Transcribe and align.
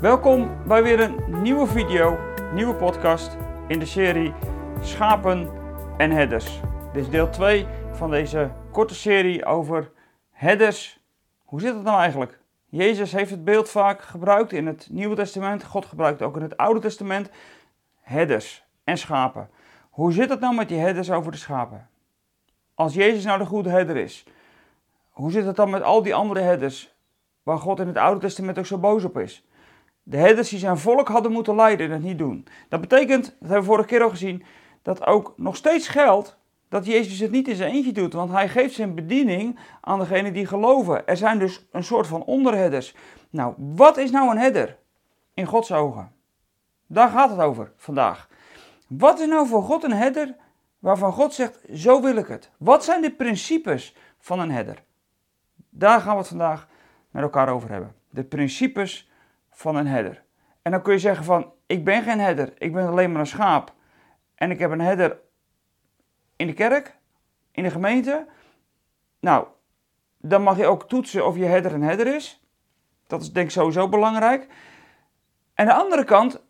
Welkom 0.00 0.66
bij 0.66 0.82
weer 0.82 1.00
een 1.00 1.42
nieuwe 1.42 1.66
video, 1.66 2.18
nieuwe 2.52 2.74
podcast 2.74 3.36
in 3.68 3.78
de 3.78 3.86
serie 3.86 4.32
Schapen 4.80 5.50
en 5.96 6.10
Herders. 6.10 6.60
Dit 6.92 7.02
is 7.02 7.10
deel 7.10 7.30
2 7.30 7.66
van 7.92 8.10
deze 8.10 8.50
korte 8.72 8.94
serie 8.94 9.44
over 9.44 9.92
herders. 10.30 11.00
Hoe 11.44 11.60
zit 11.60 11.74
het 11.74 11.82
nou 11.82 11.98
eigenlijk? 11.98 12.38
Jezus 12.66 13.12
heeft 13.12 13.30
het 13.30 13.44
beeld 13.44 13.70
vaak 13.70 14.02
gebruikt 14.02 14.52
in 14.52 14.66
het 14.66 14.88
Nieuwe 14.90 15.16
Testament. 15.16 15.64
God 15.64 15.86
gebruikt 15.86 16.22
ook 16.22 16.36
in 16.36 16.42
het 16.42 16.56
Oude 16.56 16.80
Testament 16.80 17.30
herders 18.00 18.64
en 18.84 18.98
schapen. 18.98 19.50
Hoe 19.90 20.12
zit 20.12 20.28
het 20.28 20.40
nou 20.40 20.54
met 20.54 20.68
die 20.68 20.78
herders 20.78 21.10
over 21.10 21.32
de 21.32 21.38
schapen? 21.38 21.88
Als 22.74 22.94
Jezus 22.94 23.24
nou 23.24 23.38
de 23.38 23.46
goede 23.46 23.70
herder 23.70 23.96
is, 23.96 24.24
hoe 25.10 25.30
zit 25.30 25.44
het 25.44 25.56
dan 25.56 25.70
met 25.70 25.82
al 25.82 26.02
die 26.02 26.14
andere 26.14 26.40
herders 26.40 26.94
waar 27.42 27.58
God 27.58 27.80
in 27.80 27.86
het 27.86 27.96
Oude 27.96 28.20
Testament 28.20 28.58
ook 28.58 28.66
zo 28.66 28.78
boos 28.78 29.04
op 29.04 29.18
is? 29.18 29.44
De 30.02 30.16
herders 30.16 30.48
die 30.48 30.58
zijn 30.58 30.78
volk 30.78 31.08
hadden 31.08 31.32
moeten 31.32 31.54
leiden 31.54 31.86
en 31.86 31.92
het 31.92 32.02
niet 32.02 32.18
doen. 32.18 32.46
Dat 32.68 32.80
betekent, 32.80 33.24
dat 33.24 33.34
hebben 33.40 33.58
we 33.58 33.64
vorige 33.64 33.88
keer 33.88 34.02
al 34.02 34.10
gezien, 34.10 34.44
dat 34.82 35.06
ook 35.06 35.34
nog 35.36 35.56
steeds 35.56 35.88
geldt 35.88 36.38
dat 36.68 36.86
Jezus 36.86 37.18
het 37.18 37.30
niet 37.30 37.48
in 37.48 37.56
zijn 37.56 37.72
eentje 37.72 37.92
doet. 37.92 38.12
Want 38.12 38.30
hij 38.30 38.48
geeft 38.48 38.74
zijn 38.74 38.94
bediening 38.94 39.58
aan 39.80 39.98
degenen 39.98 40.32
die 40.32 40.46
geloven. 40.46 41.06
Er 41.06 41.16
zijn 41.16 41.38
dus 41.38 41.66
een 41.72 41.84
soort 41.84 42.06
van 42.06 42.24
onderherders. 42.24 42.94
Nou, 43.30 43.54
wat 43.56 43.96
is 43.96 44.10
nou 44.10 44.30
een 44.30 44.38
herder 44.38 44.78
in 45.34 45.46
Gods 45.46 45.72
ogen? 45.72 46.12
Daar 46.86 47.08
gaat 47.08 47.30
het 47.30 47.40
over 47.40 47.72
vandaag. 47.76 48.28
Wat 48.86 49.20
is 49.20 49.26
nou 49.26 49.46
voor 49.46 49.62
God 49.62 49.84
een 49.84 49.92
herder 49.92 50.36
waarvan 50.78 51.12
God 51.12 51.34
zegt, 51.34 51.58
zo 51.72 52.02
wil 52.02 52.16
ik 52.16 52.26
het? 52.26 52.50
Wat 52.58 52.84
zijn 52.84 53.02
de 53.02 53.10
principes 53.12 53.96
van 54.18 54.40
een 54.40 54.50
herder? 54.50 54.82
Daar 55.70 56.00
gaan 56.00 56.12
we 56.12 56.18
het 56.18 56.28
vandaag 56.28 56.68
met 57.10 57.22
elkaar 57.22 57.48
over 57.48 57.70
hebben. 57.70 57.94
De 58.10 58.24
principes 58.24 59.09
van 59.60 59.76
een 59.76 59.86
herder. 59.86 60.22
En 60.62 60.70
dan 60.70 60.82
kun 60.82 60.92
je 60.92 60.98
zeggen 60.98 61.24
van, 61.24 61.52
ik 61.66 61.84
ben 61.84 62.02
geen 62.02 62.20
herder, 62.20 62.52
ik 62.58 62.72
ben 62.72 62.86
alleen 62.86 63.12
maar 63.12 63.20
een 63.20 63.26
schaap. 63.26 63.74
En 64.34 64.50
ik 64.50 64.58
heb 64.58 64.70
een 64.70 64.80
herder 64.80 65.20
in 66.36 66.46
de 66.46 66.52
kerk, 66.52 66.96
in 67.52 67.62
de 67.62 67.70
gemeente. 67.70 68.26
Nou, 69.20 69.46
dan 70.18 70.42
mag 70.42 70.56
je 70.56 70.66
ook 70.66 70.88
toetsen 70.88 71.26
of 71.26 71.36
je 71.36 71.44
herder 71.44 71.74
een 71.74 71.82
herder 71.82 72.14
is. 72.14 72.44
Dat 73.06 73.22
is 73.22 73.32
denk 73.32 73.46
ik 73.46 73.52
sowieso 73.52 73.88
belangrijk. 73.88 74.46
En 75.54 75.66
de 75.66 75.74
andere 75.74 76.04
kant, 76.04 76.44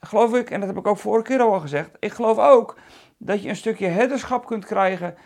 geloof 0.00 0.34
ik, 0.34 0.50
en 0.50 0.60
dat 0.60 0.68
heb 0.68 0.78
ik 0.78 0.86
ook 0.86 0.98
vorige 0.98 1.24
keer 1.24 1.40
al 1.40 1.60
gezegd, 1.60 1.96
ik 1.98 2.12
geloof 2.12 2.38
ook 2.38 2.76
dat 3.18 3.42
je 3.42 3.48
een 3.48 3.56
stukje 3.56 3.86
herderschap 3.86 4.46
kunt 4.46 4.64
krijgen 4.64 5.16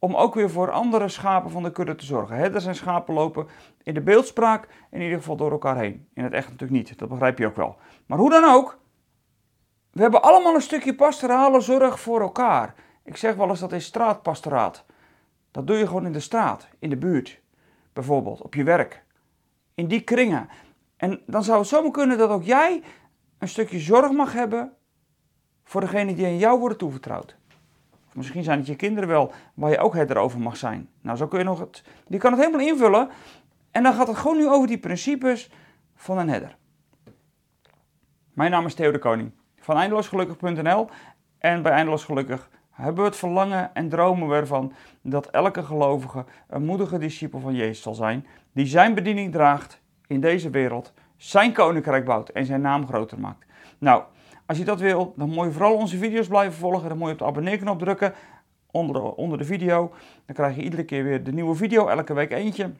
om 0.00 0.14
ook 0.14 0.34
weer 0.34 0.50
voor 0.50 0.70
andere 0.70 1.08
schapen 1.08 1.50
van 1.50 1.62
de 1.62 1.72
kudde 1.72 1.94
te 1.94 2.04
zorgen. 2.04 2.36
Herders 2.36 2.66
en 2.66 2.74
schapen 2.74 3.14
lopen 3.14 3.48
in 3.82 3.94
de 3.94 4.00
beeldspraak 4.00 4.68
in 4.90 5.00
ieder 5.00 5.18
geval 5.18 5.36
door 5.36 5.50
elkaar 5.50 5.76
heen. 5.76 6.08
In 6.14 6.24
het 6.24 6.32
echt 6.32 6.48
natuurlijk 6.50 6.88
niet, 6.88 6.98
dat 6.98 7.08
begrijp 7.08 7.38
je 7.38 7.46
ook 7.46 7.56
wel. 7.56 7.76
Maar 8.06 8.18
hoe 8.18 8.30
dan 8.30 8.44
ook, 8.44 8.78
we 9.90 10.02
hebben 10.02 10.22
allemaal 10.22 10.54
een 10.54 10.60
stukje 10.60 10.94
pastorale 10.94 11.60
zorg 11.60 12.00
voor 12.00 12.20
elkaar. 12.20 12.74
Ik 13.04 13.16
zeg 13.16 13.34
wel 13.34 13.48
eens 13.48 13.60
dat 13.60 13.72
is 13.72 13.84
straatpastoraat. 13.84 14.84
Dat 15.50 15.66
doe 15.66 15.76
je 15.76 15.86
gewoon 15.86 16.06
in 16.06 16.12
de 16.12 16.20
straat, 16.20 16.68
in 16.78 16.90
de 16.90 16.96
buurt, 16.96 17.40
bijvoorbeeld, 17.92 18.42
op 18.42 18.54
je 18.54 18.64
werk. 18.64 19.04
In 19.74 19.86
die 19.86 20.00
kringen. 20.00 20.48
En 20.96 21.22
dan 21.26 21.44
zou 21.44 21.58
het 21.58 21.68
zomaar 21.68 21.90
kunnen 21.90 22.18
dat 22.18 22.30
ook 22.30 22.42
jij 22.42 22.82
een 23.38 23.48
stukje 23.48 23.78
zorg 23.78 24.10
mag 24.10 24.32
hebben 24.32 24.72
voor 25.64 25.80
degene 25.80 26.14
die 26.14 26.26
aan 26.26 26.38
jou 26.38 26.58
worden 26.58 26.78
toevertrouwd. 26.78 27.36
Misschien 28.14 28.42
zijn 28.42 28.58
het 28.58 28.66
je 28.66 28.76
kinderen 28.76 29.08
wel 29.08 29.32
waar 29.54 29.70
je 29.70 29.78
ook 29.78 29.94
het 29.94 30.10
erover 30.10 30.40
mag 30.40 30.56
zijn. 30.56 30.88
Nou, 31.00 31.16
zo 31.16 31.26
kun 31.26 31.38
je 31.38 31.44
nog 31.44 31.58
het. 31.58 31.82
Die 32.06 32.20
kan 32.20 32.32
het 32.32 32.40
helemaal 32.40 32.66
invullen. 32.66 33.08
En 33.70 33.82
dan 33.82 33.94
gaat 33.94 34.08
het 34.08 34.16
gewoon 34.16 34.36
nu 34.36 34.48
over 34.48 34.68
die 34.68 34.78
principes 34.78 35.50
van 35.94 36.18
een 36.18 36.28
herder. 36.28 36.56
Mijn 38.32 38.50
naam 38.50 38.66
is 38.66 38.74
Theo 38.74 38.90
de 38.90 38.98
Koning 38.98 39.30
van 39.56 39.76
eindeloosgelukkig.nl. 39.76 40.88
En 41.38 41.62
bij 41.62 41.72
Eindeloos 41.72 42.04
Gelukkig 42.04 42.50
hebben 42.70 43.02
we 43.02 43.08
het 43.08 43.18
verlangen 43.18 43.74
en 43.74 43.88
dromen 43.88 44.28
we 44.28 44.34
ervan 44.34 44.72
dat 45.02 45.26
elke 45.26 45.62
gelovige 45.62 46.24
een 46.48 46.64
moedige 46.64 46.98
discipel 46.98 47.40
van 47.40 47.54
Jezus 47.54 47.82
zal 47.82 47.94
zijn, 47.94 48.26
die 48.52 48.66
zijn 48.66 48.94
bediening 48.94 49.32
draagt 49.32 49.80
in 50.06 50.20
deze 50.20 50.50
wereld, 50.50 50.92
zijn 51.16 51.52
koninkrijk 51.52 52.04
bouwt 52.04 52.28
en 52.28 52.46
zijn 52.46 52.60
naam 52.60 52.86
groter 52.86 53.20
maakt. 53.20 53.46
Nou, 53.78 54.02
als 54.50 54.58
je 54.58 54.64
dat 54.64 54.80
wil, 54.80 55.12
dan 55.16 55.28
moet 55.28 55.44
je 55.44 55.52
vooral 55.52 55.74
onze 55.74 55.98
video's 55.98 56.26
blijven 56.26 56.58
volgen. 56.58 56.88
Dan 56.88 56.98
moet 56.98 57.06
je 57.06 57.12
op 57.12 57.18
de 57.18 57.24
abonneerknop 57.24 57.78
drukken 57.78 58.14
onder, 58.70 59.02
onder 59.02 59.38
de 59.38 59.44
video. 59.44 59.92
Dan 60.26 60.34
krijg 60.34 60.56
je 60.56 60.62
iedere 60.62 60.84
keer 60.84 61.04
weer 61.04 61.24
de 61.24 61.32
nieuwe 61.32 61.54
video, 61.54 61.88
elke 61.88 62.14
week 62.14 62.30
eentje. 62.30 62.70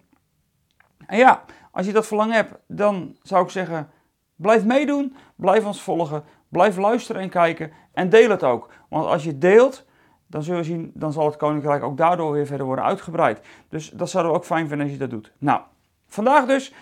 En 1.06 1.18
ja, 1.18 1.44
als 1.70 1.86
je 1.86 1.92
dat 1.92 2.06
verlangen 2.06 2.34
hebt, 2.34 2.54
dan 2.66 3.16
zou 3.22 3.44
ik 3.44 3.50
zeggen, 3.50 3.90
blijf 4.36 4.64
meedoen, 4.64 5.16
blijf 5.36 5.66
ons 5.66 5.82
volgen, 5.82 6.24
blijf 6.48 6.76
luisteren 6.76 7.22
en 7.22 7.28
kijken 7.28 7.72
en 7.92 8.08
deel 8.08 8.30
het 8.30 8.44
ook. 8.44 8.72
Want 8.88 9.06
als 9.06 9.24
je 9.24 9.38
deelt, 9.38 9.84
dan 10.26 10.42
zul 10.42 10.56
je 10.56 10.64
zien, 10.64 10.90
dan 10.94 11.12
zal 11.12 11.26
het 11.26 11.36
koninkrijk 11.36 11.82
ook 11.82 11.96
daardoor 11.96 12.32
weer 12.32 12.46
verder 12.46 12.66
worden 12.66 12.84
uitgebreid. 12.84 13.40
Dus 13.68 13.90
dat 13.90 14.10
zouden 14.10 14.32
we 14.32 14.38
ook 14.38 14.44
fijn 14.44 14.68
vinden 14.68 14.86
als 14.86 14.94
je 14.94 15.00
dat 15.00 15.10
doet. 15.10 15.32
Nou, 15.38 15.60
vandaag 16.06 16.46
dus 16.46 16.74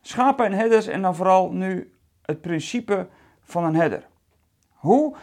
schapen 0.00 0.44
en 0.44 0.52
herders 0.52 0.86
en 0.86 1.02
dan 1.02 1.14
vooral 1.14 1.52
nu 1.52 1.92
het 2.22 2.40
principe 2.40 3.06
van 3.40 3.64
een 3.64 3.74
herder. 3.74 4.06
Hoe, 4.76 5.16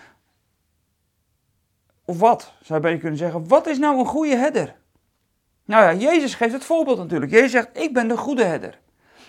of 2.05 2.19
wat, 2.19 2.53
zou 2.61 2.87
je 2.87 2.97
kunnen 2.97 3.17
zeggen, 3.17 3.47
wat 3.47 3.67
is 3.67 3.77
nou 3.77 3.99
een 3.99 4.05
goede 4.05 4.35
herder? 4.35 4.75
Nou 5.65 5.83
ja, 5.83 5.93
Jezus 5.93 6.35
geeft 6.35 6.53
het 6.53 6.63
voorbeeld 6.63 6.97
natuurlijk. 6.97 7.31
Jezus 7.31 7.51
zegt, 7.51 7.77
ik 7.77 7.93
ben 7.93 8.07
de 8.07 8.17
goede 8.17 8.43
herder. 8.43 8.81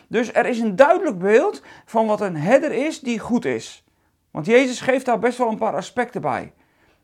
Dus 0.08 0.32
er 0.32 0.46
is 0.46 0.58
een 0.58 0.76
duidelijk 0.76 1.18
beeld 1.18 1.62
van 1.84 2.06
wat 2.06 2.20
een 2.20 2.36
herder 2.36 2.72
is 2.72 3.00
die 3.00 3.18
goed 3.18 3.44
is. 3.44 3.84
Want 4.30 4.46
Jezus 4.46 4.80
geeft 4.80 5.06
daar 5.06 5.18
best 5.18 5.38
wel 5.38 5.48
een 5.48 5.58
paar 5.58 5.74
aspecten 5.74 6.20
bij. 6.20 6.52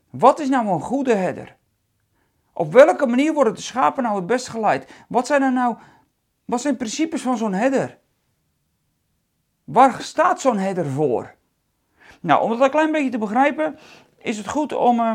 Wat 0.09 0.39
is 0.39 0.49
nou 0.49 0.67
een 0.67 0.81
goede 0.81 1.15
herder? 1.15 1.57
Op 2.53 2.71
welke 2.71 3.05
manier 3.05 3.33
worden 3.33 3.55
de 3.55 3.61
schapen 3.61 4.03
nou 4.03 4.15
het 4.15 4.25
best 4.25 4.47
geleid? 4.47 4.91
Wat 5.07 5.27
zijn 5.27 5.41
er 5.41 5.51
nou, 5.51 5.75
wat 6.45 6.61
zijn 6.61 6.77
principes 6.77 7.21
van 7.21 7.37
zo'n 7.37 7.53
herder? 7.53 7.99
Waar 9.63 10.01
staat 10.01 10.41
zo'n 10.41 10.57
herder 10.57 10.85
voor? 10.85 11.35
Nou, 12.21 12.41
om 12.41 12.49
dat 12.49 12.61
een 12.61 12.69
klein 12.69 12.91
beetje 12.91 13.09
te 13.09 13.17
begrijpen, 13.17 13.77
is 14.17 14.37
het 14.37 14.47
goed 14.47 14.73
om 14.73 14.99
uh, 14.99 15.13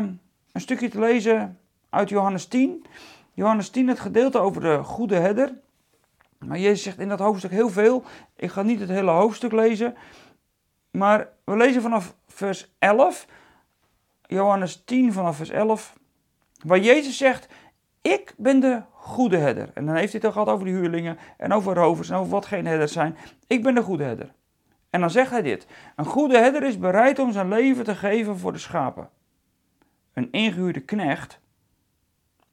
een 0.51 0.61
stukje 0.61 0.89
te 0.89 0.99
lezen 0.99 1.59
uit 1.89 2.09
Johannes 2.09 2.45
10. 2.45 2.85
Johannes 3.33 3.69
10, 3.69 3.87
het 3.87 3.99
gedeelte 3.99 4.37
over 4.37 4.61
de 4.61 4.83
goede 4.83 5.15
herder. 5.15 5.53
Maar 6.39 6.59
Jezus 6.59 6.83
zegt 6.83 6.99
in 6.99 7.09
dat 7.09 7.19
hoofdstuk 7.19 7.51
heel 7.51 7.69
veel. 7.69 8.03
Ik 8.35 8.51
ga 8.51 8.61
niet 8.61 8.79
het 8.79 8.89
hele 8.89 9.11
hoofdstuk 9.11 9.51
lezen. 9.51 9.95
Maar 10.91 11.29
we 11.43 11.57
lezen 11.57 11.81
vanaf 11.81 12.15
vers 12.27 12.73
11. 12.79 13.27
Johannes 14.25 14.81
10 14.85 15.13
vanaf 15.13 15.35
vers 15.35 15.49
11. 15.49 15.93
Waar 16.63 16.79
Jezus 16.79 17.17
zegt, 17.17 17.47
ik 18.01 18.33
ben 18.37 18.59
de 18.59 18.81
goede 18.91 19.37
herder. 19.37 19.69
En 19.73 19.85
dan 19.85 19.95
heeft 19.95 20.11
hij 20.11 20.21
het 20.21 20.25
al 20.25 20.31
gehad 20.31 20.47
over 20.47 20.65
die 20.65 20.75
huurlingen 20.75 21.17
en 21.37 21.53
over 21.53 21.73
rovers 21.73 22.09
en 22.09 22.15
over 22.15 22.31
wat 22.31 22.45
geen 22.45 22.65
herders 22.65 22.91
zijn. 22.91 23.17
Ik 23.47 23.63
ben 23.63 23.75
de 23.75 23.81
goede 23.81 24.03
herder. 24.03 24.31
En 24.89 24.99
dan 24.99 25.09
zegt 25.09 25.31
hij 25.31 25.41
dit: 25.41 25.67
Een 25.95 26.05
goede 26.05 26.37
herder 26.37 26.63
is 26.63 26.79
bereid 26.79 27.19
om 27.19 27.31
zijn 27.31 27.47
leven 27.47 27.83
te 27.83 27.95
geven 27.95 28.37
voor 28.37 28.51
de 28.51 28.59
schapen. 28.59 29.09
Een 30.13 30.31
ingehuurde 30.31 30.79
knecht, 30.79 31.39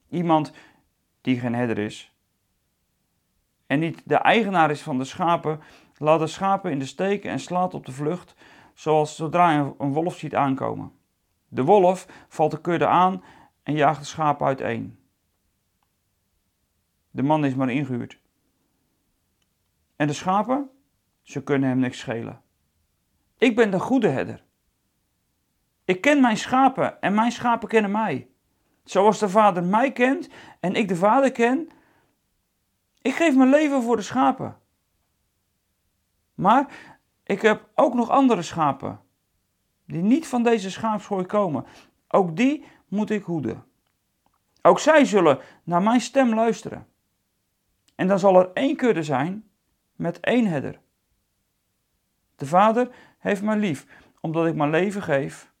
iemand 0.09 0.51
die 1.21 1.39
geen 1.39 1.55
herder 1.55 1.77
is 1.77 2.15
en 3.67 3.79
niet 3.79 4.01
de 4.05 4.15
eigenaar 4.15 4.71
is 4.71 4.81
van 4.81 4.97
de 4.97 5.03
schapen, 5.03 5.59
laat 5.97 6.19
de 6.19 6.27
schapen 6.27 6.71
in 6.71 6.79
de 6.79 6.85
steek 6.85 7.25
en 7.25 7.39
slaat 7.39 7.73
op 7.73 7.85
de 7.85 7.91
vlucht, 7.91 8.35
zoals 8.73 9.15
zodra 9.15 9.73
een 9.77 9.93
wolf 9.93 10.17
ziet 10.17 10.35
aankomen. 10.35 10.91
De 11.47 11.63
wolf 11.63 12.07
valt 12.27 12.51
de 12.51 12.61
kudde 12.61 12.87
aan 12.87 13.23
en 13.63 13.73
jaagt 13.73 13.99
de 13.99 14.05
schapen 14.05 14.45
uiteen. 14.45 14.99
De 17.11 17.23
man 17.23 17.45
is 17.45 17.55
maar 17.55 17.71
ingehuurd. 17.71 18.19
En 19.95 20.07
de 20.07 20.13
schapen? 20.13 20.69
Ze 21.25 21.43
kunnen 21.43 21.69
hem 21.69 21.79
niks 21.79 21.99
schelen. 21.99 22.41
Ik 23.37 23.55
ben 23.55 23.71
de 23.71 23.79
goede 23.79 24.07
herder. 24.07 24.43
Ik 25.85 26.01
ken 26.01 26.21
mijn 26.21 26.37
schapen 26.37 27.01
en 27.01 27.13
mijn 27.13 27.31
schapen 27.31 27.67
kennen 27.67 27.91
mij. 27.91 28.29
Zoals 28.83 29.19
de 29.19 29.29
Vader 29.29 29.63
mij 29.63 29.91
kent 29.91 30.29
en 30.59 30.75
ik 30.75 30.87
de 30.87 30.95
Vader 30.95 31.31
ken. 31.31 31.69
Ik 33.01 33.13
geef 33.13 33.35
mijn 33.35 33.49
leven 33.49 33.81
voor 33.81 33.95
de 33.95 34.01
schapen. 34.01 34.57
Maar 36.33 36.67
ik 37.23 37.41
heb 37.41 37.69
ook 37.75 37.93
nog 37.93 38.09
andere 38.09 38.41
schapen 38.41 38.99
die 39.85 40.01
niet 40.01 40.27
van 40.27 40.43
deze 40.43 40.71
schaapsgooi 40.71 41.25
komen. 41.25 41.65
Ook 42.07 42.35
die 42.35 42.65
moet 42.87 43.09
ik 43.09 43.23
hoeden. 43.23 43.65
Ook 44.61 44.79
zij 44.79 45.05
zullen 45.05 45.39
naar 45.63 45.81
mijn 45.81 46.01
stem 46.01 46.33
luisteren. 46.33 46.87
En 47.95 48.07
dan 48.07 48.19
zal 48.19 48.39
er 48.39 48.51
één 48.53 48.75
kudde 48.75 49.03
zijn 49.03 49.49
met 49.95 50.19
één 50.19 50.45
herder. 50.45 50.83
De 52.35 52.45
Vader 52.45 52.89
heeft 53.19 53.41
mij 53.41 53.57
lief, 53.57 53.85
omdat 54.19 54.45
ik 54.45 54.55
mijn 54.55 54.69
leven 54.69 55.01
geef 55.01 55.53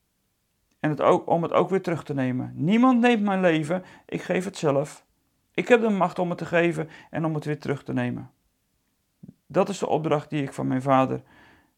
en 0.79 0.89
het 0.89 1.01
ook, 1.01 1.29
om 1.29 1.43
het 1.43 1.53
ook 1.53 1.69
weer 1.69 1.81
terug 1.81 2.03
te 2.03 2.13
nemen. 2.13 2.51
Niemand 2.55 2.99
neemt 2.99 3.21
mijn 3.21 3.41
leven, 3.41 3.83
ik 4.05 4.21
geef 4.21 4.45
het 4.45 4.57
zelf. 4.57 5.05
Ik 5.53 5.67
heb 5.67 5.81
de 5.81 5.89
macht 5.89 6.19
om 6.19 6.29
het 6.29 6.37
te 6.37 6.45
geven 6.45 6.89
en 7.09 7.25
om 7.25 7.35
het 7.35 7.45
weer 7.45 7.59
terug 7.59 7.83
te 7.83 7.93
nemen. 7.93 8.31
Dat 9.47 9.69
is 9.69 9.79
de 9.79 9.87
opdracht 9.87 10.29
die 10.29 10.43
ik 10.43 10.53
van 10.53 10.67
mijn 10.67 10.81
Vader 10.81 11.21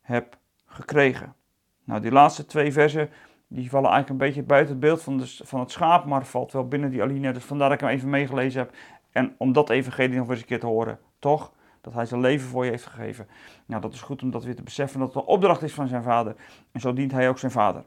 heb 0.02 0.38
gekregen. 0.66 1.36
Nou, 1.84 2.02
die 2.02 2.12
laatste 2.12 2.46
twee 2.46 2.72
versen 2.72 3.10
die 3.48 3.70
vallen 3.70 3.90
eigenlijk 3.90 4.22
een 4.22 4.28
beetje 4.28 4.44
buiten 4.44 4.72
het 4.72 4.80
beeld 4.80 5.02
van, 5.02 5.18
de, 5.18 5.28
van 5.44 5.60
het 5.60 5.72
schaap, 5.72 6.06
maar 6.06 6.26
valt 6.26 6.52
wel 6.52 6.68
binnen 6.68 6.90
die 6.90 7.02
alinea. 7.02 7.32
Dus 7.32 7.44
vandaar 7.44 7.70
dat 7.70 7.82
ik 7.82 7.86
hem 7.86 7.96
even 7.96 8.10
meegelezen 8.10 8.60
heb. 8.60 8.76
En 9.12 9.36
om 9.38 9.54
dat 9.54 9.70
evangelie 9.70 10.18
nog 10.18 10.30
eens 10.30 10.40
een 10.40 10.46
keer 10.46 10.60
te 10.60 10.66
horen, 10.66 11.00
toch? 11.20 11.54
Dat 11.88 11.96
hij 11.96 12.06
zijn 12.06 12.22
leven 12.22 12.48
voor 12.48 12.66
je 12.66 12.72
heeft 12.72 12.86
gegeven. 12.86 13.28
Nou, 13.66 13.82
dat 13.82 13.94
is 13.94 14.02
goed 14.02 14.22
om 14.22 14.32
dat 14.32 14.44
weer 14.44 14.56
te 14.56 14.64
beseffen, 14.64 15.00
dat 15.00 15.08
het 15.08 15.18
een 15.18 15.30
opdracht 15.30 15.62
is 15.62 15.74
van 15.74 15.88
zijn 15.88 16.04
vader. 16.04 16.36
En 16.72 16.80
zo 16.80 16.94
dient 16.94 17.12
hij 17.12 17.30
ook 17.30 17.40
zijn 17.40 17.52
vader. 17.52 17.86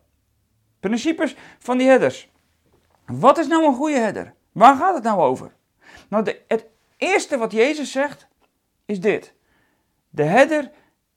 Principes 0.80 1.36
van 1.58 1.78
die 1.78 1.86
herders. 1.86 2.30
Wat 3.06 3.38
is 3.38 3.46
nou 3.46 3.66
een 3.66 3.74
goede 3.74 3.98
herder? 3.98 4.34
Waar 4.52 4.76
gaat 4.76 4.94
het 4.94 5.02
nou 5.02 5.20
over? 5.20 5.52
Nou, 6.08 6.36
het 6.46 6.66
eerste 6.96 7.38
wat 7.38 7.52
Jezus 7.52 7.92
zegt 7.92 8.28
is 8.84 9.00
dit. 9.00 9.34
De 10.08 10.24
herder 10.24 10.70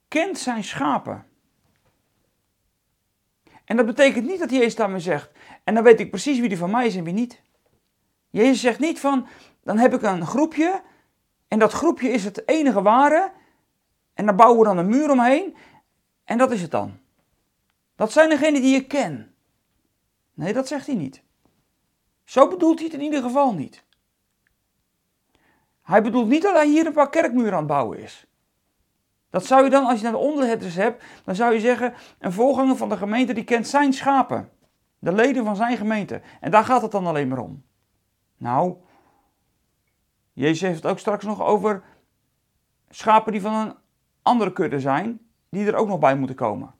kent 0.07 0.37
zijn 0.37 0.63
schapen. 0.63 1.25
En 3.65 3.77
dat 3.77 3.85
betekent 3.85 4.25
niet 4.25 4.39
dat 4.39 4.51
Jezus 4.51 4.75
daarmee 4.75 4.99
zegt, 4.99 5.31
en 5.63 5.73
dan 5.73 5.83
weet 5.83 5.99
ik 5.99 6.09
precies 6.09 6.39
wie 6.39 6.49
die 6.49 6.57
van 6.57 6.71
mij 6.71 6.85
is 6.85 6.95
en 6.95 7.03
wie 7.03 7.13
niet. 7.13 7.41
Jezus 8.29 8.61
zegt 8.61 8.79
niet 8.79 8.99
van, 8.99 9.27
dan 9.63 9.77
heb 9.77 9.93
ik 9.93 10.01
een 10.01 10.25
groepje 10.25 10.81
en 11.53 11.59
dat 11.59 11.73
groepje 11.73 12.09
is 12.09 12.23
het 12.23 12.47
enige 12.47 12.81
ware 12.81 13.31
en 14.13 14.25
daar 14.25 14.35
bouwen 14.35 14.59
we 14.59 14.65
dan 14.65 14.77
een 14.77 14.89
muur 14.89 15.11
omheen 15.11 15.55
en 16.23 16.37
dat 16.37 16.51
is 16.51 16.61
het 16.61 16.71
dan. 16.71 16.97
Dat 17.95 18.11
zijn 18.11 18.29
degenen 18.29 18.61
die 18.61 18.75
ik 18.75 18.87
ken. 18.87 19.35
Nee, 20.33 20.53
dat 20.53 20.67
zegt 20.67 20.85
hij 20.85 20.95
niet. 20.95 21.23
Zo 22.23 22.47
bedoelt 22.47 22.79
hij 22.79 22.85
het 22.87 22.95
in 22.95 23.01
ieder 23.01 23.21
geval 23.21 23.53
niet. 23.53 23.83
Hij 25.81 26.03
bedoelt 26.03 26.27
niet 26.27 26.41
dat 26.41 26.53
hij 26.53 26.67
hier 26.67 26.85
een 26.85 26.93
paar 26.93 27.09
kerkmuren 27.09 27.53
aan 27.53 27.57
het 27.57 27.67
bouwen 27.67 27.99
is. 27.99 28.27
Dat 29.29 29.45
zou 29.45 29.63
je 29.63 29.69
dan, 29.69 29.85
als 29.85 29.97
je 29.97 30.03
naar 30.03 30.11
de 30.11 30.17
onderhetters 30.17 30.75
hebt, 30.75 31.03
dan 31.23 31.35
zou 31.35 31.53
je 31.53 31.59
zeggen, 31.59 31.93
een 32.19 32.33
voorganger 32.33 32.75
van 32.75 32.89
de 32.89 32.97
gemeente 32.97 33.33
die 33.33 33.43
kent 33.43 33.67
zijn 33.67 33.93
schapen. 33.93 34.49
De 34.99 35.13
leden 35.13 35.45
van 35.45 35.55
zijn 35.55 35.77
gemeente. 35.77 36.21
En 36.39 36.51
daar 36.51 36.65
gaat 36.65 36.81
het 36.81 36.91
dan 36.91 37.07
alleen 37.07 37.27
maar 37.27 37.39
om. 37.39 37.63
Nou, 38.37 38.75
Jezus 40.33 40.61
heeft 40.61 40.83
het 40.83 40.91
ook 40.91 40.99
straks 40.99 41.23
nog 41.25 41.41
over 41.41 41.83
schapen 42.89 43.31
die 43.31 43.41
van 43.41 43.53
een 43.53 43.75
andere 44.21 44.53
kudde 44.53 44.79
zijn, 44.79 45.19
die 45.49 45.67
er 45.67 45.75
ook 45.75 45.87
nog 45.87 45.99
bij 45.99 46.15
moeten 46.15 46.35
komen. 46.35 46.75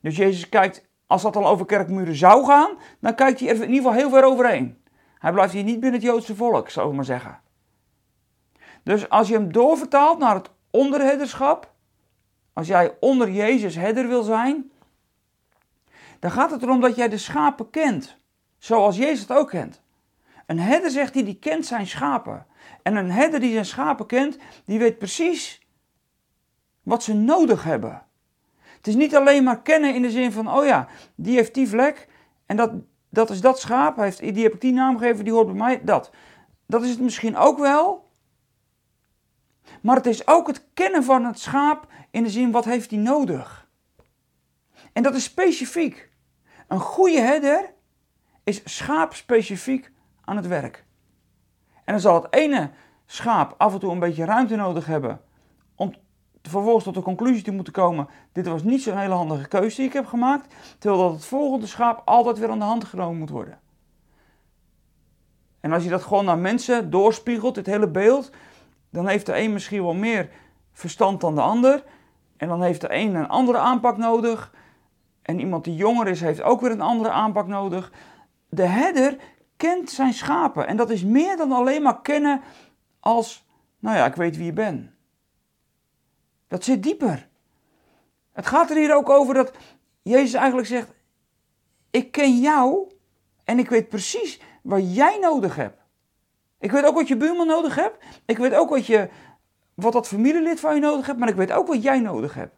Dus 0.00 0.16
Jezus 0.16 0.48
kijkt, 0.48 0.88
als 1.06 1.22
dat 1.22 1.36
al 1.36 1.46
over 1.46 1.66
kerkmuren 1.66 2.14
zou 2.14 2.44
gaan, 2.44 2.78
dan 3.00 3.14
kijkt 3.14 3.40
hij 3.40 3.48
er 3.48 3.54
in 3.54 3.60
ieder 3.60 3.76
geval 3.76 3.92
heel 3.92 4.10
ver 4.10 4.24
overheen. 4.24 4.82
Hij 5.18 5.32
blijft 5.32 5.52
hier 5.52 5.62
niet 5.62 5.80
binnen 5.80 6.00
het 6.00 6.08
Joodse 6.08 6.36
volk, 6.36 6.70
zou 6.70 6.88
ik 6.88 6.94
maar 6.94 7.04
zeggen. 7.04 7.40
Dus 8.82 9.08
als 9.08 9.28
je 9.28 9.34
hem 9.34 9.52
doorvertaalt 9.52 10.18
naar 10.18 10.34
het 10.34 10.50
onderherderschap, 10.70 11.72
als 12.52 12.66
jij 12.66 12.96
onder 13.00 13.30
Jezus 13.30 13.74
herder 13.74 14.08
wil 14.08 14.22
zijn, 14.22 14.70
dan 16.18 16.30
gaat 16.30 16.50
het 16.50 16.62
erom 16.62 16.80
dat 16.80 16.96
jij 16.96 17.08
de 17.08 17.18
schapen 17.18 17.70
kent. 17.70 18.16
Zoals 18.58 18.96
Jezus 18.96 19.20
het 19.20 19.32
ook 19.32 19.48
kent. 19.48 19.80
Een 20.46 20.60
herder 20.60 20.90
zegt 20.90 21.14
hij, 21.14 21.24
die 21.24 21.38
kent 21.38 21.66
zijn 21.66 21.86
schapen. 21.86 22.46
En 22.82 22.96
een 22.96 23.10
herder 23.10 23.40
die 23.40 23.52
zijn 23.52 23.66
schapen 23.66 24.06
kent, 24.06 24.38
die 24.64 24.78
weet 24.78 24.98
precies 24.98 25.60
wat 26.82 27.02
ze 27.02 27.14
nodig 27.14 27.64
hebben. 27.64 28.06
Het 28.76 28.86
is 28.86 28.94
niet 28.94 29.16
alleen 29.16 29.44
maar 29.44 29.62
kennen 29.62 29.94
in 29.94 30.02
de 30.02 30.10
zin 30.10 30.32
van, 30.32 30.52
oh 30.52 30.64
ja, 30.64 30.88
die 31.14 31.34
heeft 31.34 31.54
die 31.54 31.68
vlek 31.68 32.08
en 32.46 32.56
dat, 32.56 32.72
dat 33.08 33.30
is 33.30 33.40
dat 33.40 33.60
schaap, 33.60 33.96
heeft, 33.96 34.18
die 34.18 34.42
heb 34.42 34.54
ik 34.54 34.60
die 34.60 34.72
naam 34.72 34.98
gegeven, 34.98 35.24
die 35.24 35.32
hoort 35.32 35.46
bij 35.46 35.56
mij, 35.56 35.84
dat. 35.84 36.10
Dat 36.66 36.82
is 36.82 36.90
het 36.90 37.00
misschien 37.00 37.36
ook 37.36 37.58
wel, 37.58 38.10
maar 39.82 39.96
het 39.96 40.06
is 40.06 40.26
ook 40.26 40.46
het 40.46 40.64
kennen 40.74 41.04
van 41.04 41.24
het 41.24 41.38
schaap 41.38 41.86
in 42.10 42.22
de 42.22 42.30
zin 42.30 42.50
wat 42.50 42.64
heeft 42.64 42.90
hij 42.90 43.00
nodig. 43.00 43.68
En 44.92 45.02
dat 45.02 45.14
is 45.14 45.24
specifiek. 45.24 46.10
Een 46.68 46.80
goede 46.80 47.20
herder 47.20 47.72
is 48.44 48.60
schaapspecifiek 48.64 49.90
aan 50.24 50.36
het 50.36 50.46
werk. 50.46 50.84
En 51.84 51.92
dan 51.92 52.00
zal 52.00 52.14
het 52.14 52.34
ene 52.34 52.70
schaap 53.06 53.54
af 53.58 53.72
en 53.72 53.78
toe 53.78 53.92
een 53.92 53.98
beetje 53.98 54.24
ruimte 54.24 54.56
nodig 54.56 54.86
hebben 54.86 55.20
om 55.74 55.94
vervolgens 56.42 56.84
tot 56.84 56.94
de 56.94 57.02
conclusie 57.02 57.42
te 57.42 57.52
moeten 57.52 57.72
komen: 57.72 58.08
dit 58.32 58.46
was 58.46 58.62
niet 58.62 58.82
zo'n 58.82 58.98
hele 58.98 59.14
handige 59.14 59.48
keuze 59.48 59.76
die 59.76 59.86
ik 59.86 59.92
heb 59.92 60.06
gemaakt, 60.06 60.54
terwijl 60.78 61.02
dat 61.02 61.12
het 61.12 61.24
volgende 61.24 61.66
schaap 61.66 62.02
altijd 62.04 62.38
weer 62.38 62.50
aan 62.50 62.58
de 62.58 62.64
hand 62.64 62.84
genomen 62.84 63.18
moet 63.18 63.30
worden. 63.30 63.60
En 65.60 65.72
als 65.72 65.84
je 65.84 65.90
dat 65.90 66.02
gewoon 66.02 66.24
naar 66.24 66.38
mensen 66.38 66.90
doorspiegelt, 66.90 67.54
dit 67.54 67.66
hele 67.66 67.88
beeld, 67.88 68.30
dan 68.90 69.08
heeft 69.08 69.26
de 69.26 69.38
een 69.38 69.52
misschien 69.52 69.82
wel 69.82 69.94
meer 69.94 70.30
verstand 70.72 71.20
dan 71.20 71.34
de 71.34 71.40
ander. 71.40 71.84
En 72.36 72.48
dan 72.48 72.62
heeft 72.62 72.80
de 72.80 72.94
een 72.94 73.14
een 73.14 73.28
andere 73.28 73.58
aanpak 73.58 73.96
nodig. 73.96 74.54
En 75.22 75.40
iemand 75.40 75.64
die 75.64 75.74
jonger 75.74 76.08
is, 76.08 76.20
heeft 76.20 76.42
ook 76.42 76.60
weer 76.60 76.70
een 76.70 76.80
andere 76.80 77.10
aanpak 77.10 77.46
nodig. 77.46 77.92
De 78.48 78.66
herder 78.66 79.16
kent 79.62 79.90
zijn 79.90 80.12
schapen. 80.12 80.66
En 80.66 80.76
dat 80.76 80.90
is 80.90 81.04
meer 81.04 81.36
dan 81.36 81.52
alleen 81.52 81.82
maar 81.82 82.00
kennen 82.00 82.40
als, 83.00 83.46
nou 83.78 83.96
ja, 83.96 84.06
ik 84.06 84.14
weet 84.14 84.36
wie 84.36 84.44
je 84.44 84.52
bent. 84.52 84.90
Dat 86.48 86.64
zit 86.64 86.82
dieper. 86.82 87.28
Het 88.32 88.46
gaat 88.46 88.70
er 88.70 88.76
hier 88.76 88.94
ook 88.94 89.08
over 89.08 89.34
dat 89.34 89.52
Jezus 90.02 90.32
eigenlijk 90.32 90.66
zegt: 90.66 90.92
Ik 91.90 92.12
ken 92.12 92.40
jou 92.40 92.92
en 93.44 93.58
ik 93.58 93.68
weet 93.68 93.88
precies 93.88 94.40
wat 94.62 94.94
jij 94.94 95.18
nodig 95.18 95.56
hebt. 95.56 95.80
Ik 96.58 96.70
weet 96.70 96.84
ook 96.84 96.94
wat 96.94 97.08
je 97.08 97.16
buurman 97.16 97.46
nodig 97.46 97.74
hebt. 97.74 98.04
Ik 98.26 98.38
weet 98.38 98.54
ook 98.54 98.70
wat, 98.70 98.86
je, 98.86 99.08
wat 99.74 99.92
dat 99.92 100.08
familielid 100.08 100.60
van 100.60 100.74
je 100.74 100.80
nodig 100.80 101.06
hebt. 101.06 101.18
Maar 101.18 101.28
ik 101.28 101.34
weet 101.34 101.52
ook 101.52 101.66
wat 101.66 101.82
jij 101.82 102.00
nodig 102.00 102.34
hebt. 102.34 102.56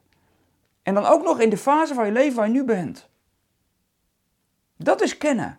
En 0.82 0.94
dan 0.94 1.04
ook 1.04 1.22
nog 1.22 1.40
in 1.40 1.50
de 1.50 1.58
fase 1.58 1.94
van 1.94 2.06
je 2.06 2.12
leven 2.12 2.36
waar 2.36 2.46
je 2.46 2.52
nu 2.52 2.64
bent. 2.64 3.08
Dat 4.76 5.02
is 5.02 5.18
kennen. 5.18 5.58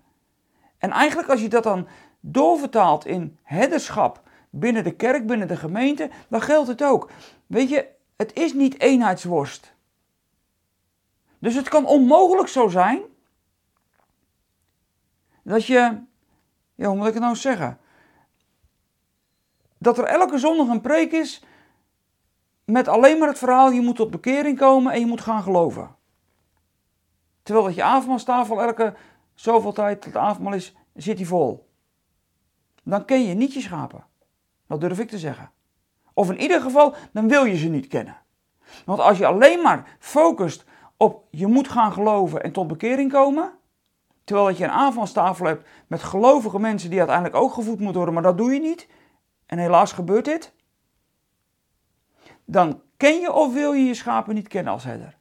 En 0.85 0.91
eigenlijk 0.91 1.29
als 1.29 1.41
je 1.41 1.47
dat 1.47 1.63
dan 1.63 1.87
doorvertaalt 2.19 3.05
in 3.05 3.37
herderschap 3.43 4.21
binnen 4.49 4.83
de 4.83 4.95
kerk, 4.95 5.27
binnen 5.27 5.47
de 5.47 5.55
gemeente, 5.55 6.09
dan 6.29 6.41
geldt 6.41 6.67
het 6.67 6.83
ook. 6.83 7.09
Weet 7.47 7.69
je, 7.69 7.87
het 8.15 8.33
is 8.33 8.53
niet 8.53 8.79
eenheidsworst. 8.79 9.73
Dus 11.39 11.55
het 11.55 11.69
kan 11.69 11.85
onmogelijk 11.85 12.47
zo 12.47 12.67
zijn 12.67 13.01
dat 15.43 15.65
je, 15.65 16.01
ja, 16.75 16.87
hoe 16.87 16.95
moet 16.95 17.07
ik 17.07 17.13
het 17.13 17.23
nou 17.23 17.35
zeggen? 17.35 17.79
dat 19.77 19.97
er 19.97 20.03
elke 20.03 20.37
zondag 20.37 20.67
een 20.67 20.81
preek 20.81 21.11
is 21.11 21.43
met 22.63 22.87
alleen 22.87 23.17
maar 23.17 23.27
het 23.27 23.37
verhaal, 23.37 23.71
je 23.71 23.81
moet 23.81 23.95
tot 23.95 24.11
bekering 24.11 24.57
komen 24.57 24.93
en 24.93 24.99
je 24.99 25.05
moet 25.05 25.21
gaan 25.21 25.43
geloven. 25.43 25.95
Terwijl 27.43 27.65
dat 27.65 27.75
je 27.75 27.83
avondmaalstafel 27.83 28.61
elke 28.61 28.93
zoveel 29.35 29.73
tijd 29.73 30.01
tot 30.01 30.15
avondmaal 30.15 30.53
is, 30.53 30.75
zit 30.93 31.17
die 31.17 31.27
vol. 31.27 31.69
Dan 32.83 33.05
ken 33.05 33.23
je 33.23 33.33
niet 33.33 33.53
je 33.53 33.61
schapen. 33.61 34.05
Dat 34.67 34.81
durf 34.81 34.99
ik 34.99 35.09
te 35.09 35.19
zeggen. 35.19 35.51
Of 36.13 36.29
in 36.29 36.39
ieder 36.39 36.61
geval, 36.61 36.95
dan 37.11 37.27
wil 37.27 37.45
je 37.45 37.57
ze 37.57 37.67
niet 37.67 37.87
kennen. 37.87 38.17
Want 38.85 38.99
als 38.99 39.17
je 39.17 39.25
alleen 39.25 39.61
maar 39.61 39.97
focust 39.99 40.63
op 40.97 41.27
je 41.29 41.47
moet 41.47 41.67
gaan 41.67 41.93
geloven 41.93 42.43
en 42.43 42.51
tot 42.51 42.67
bekering 42.67 43.11
komen, 43.11 43.51
terwijl 44.23 44.47
dat 44.47 44.57
je 44.57 44.63
een 44.63 44.69
avondmaalstafel 44.69 45.45
hebt 45.45 45.67
met 45.87 46.03
gelovige 46.03 46.59
mensen 46.59 46.89
die 46.89 46.99
uiteindelijk 46.99 47.35
ook 47.35 47.53
gevoed 47.53 47.79
moeten 47.79 47.95
worden, 47.95 48.13
maar 48.13 48.23
dat 48.23 48.37
doe 48.37 48.53
je 48.53 48.59
niet, 48.59 48.87
en 49.45 49.57
helaas 49.57 49.91
gebeurt 49.91 50.25
dit, 50.25 50.53
dan 52.45 52.81
ken 52.97 53.19
je 53.19 53.33
of 53.33 53.53
wil 53.53 53.73
je 53.73 53.85
je 53.85 53.93
schapen 53.93 54.35
niet 54.35 54.47
kennen 54.47 54.73
als 54.73 54.83
herder. 54.83 55.17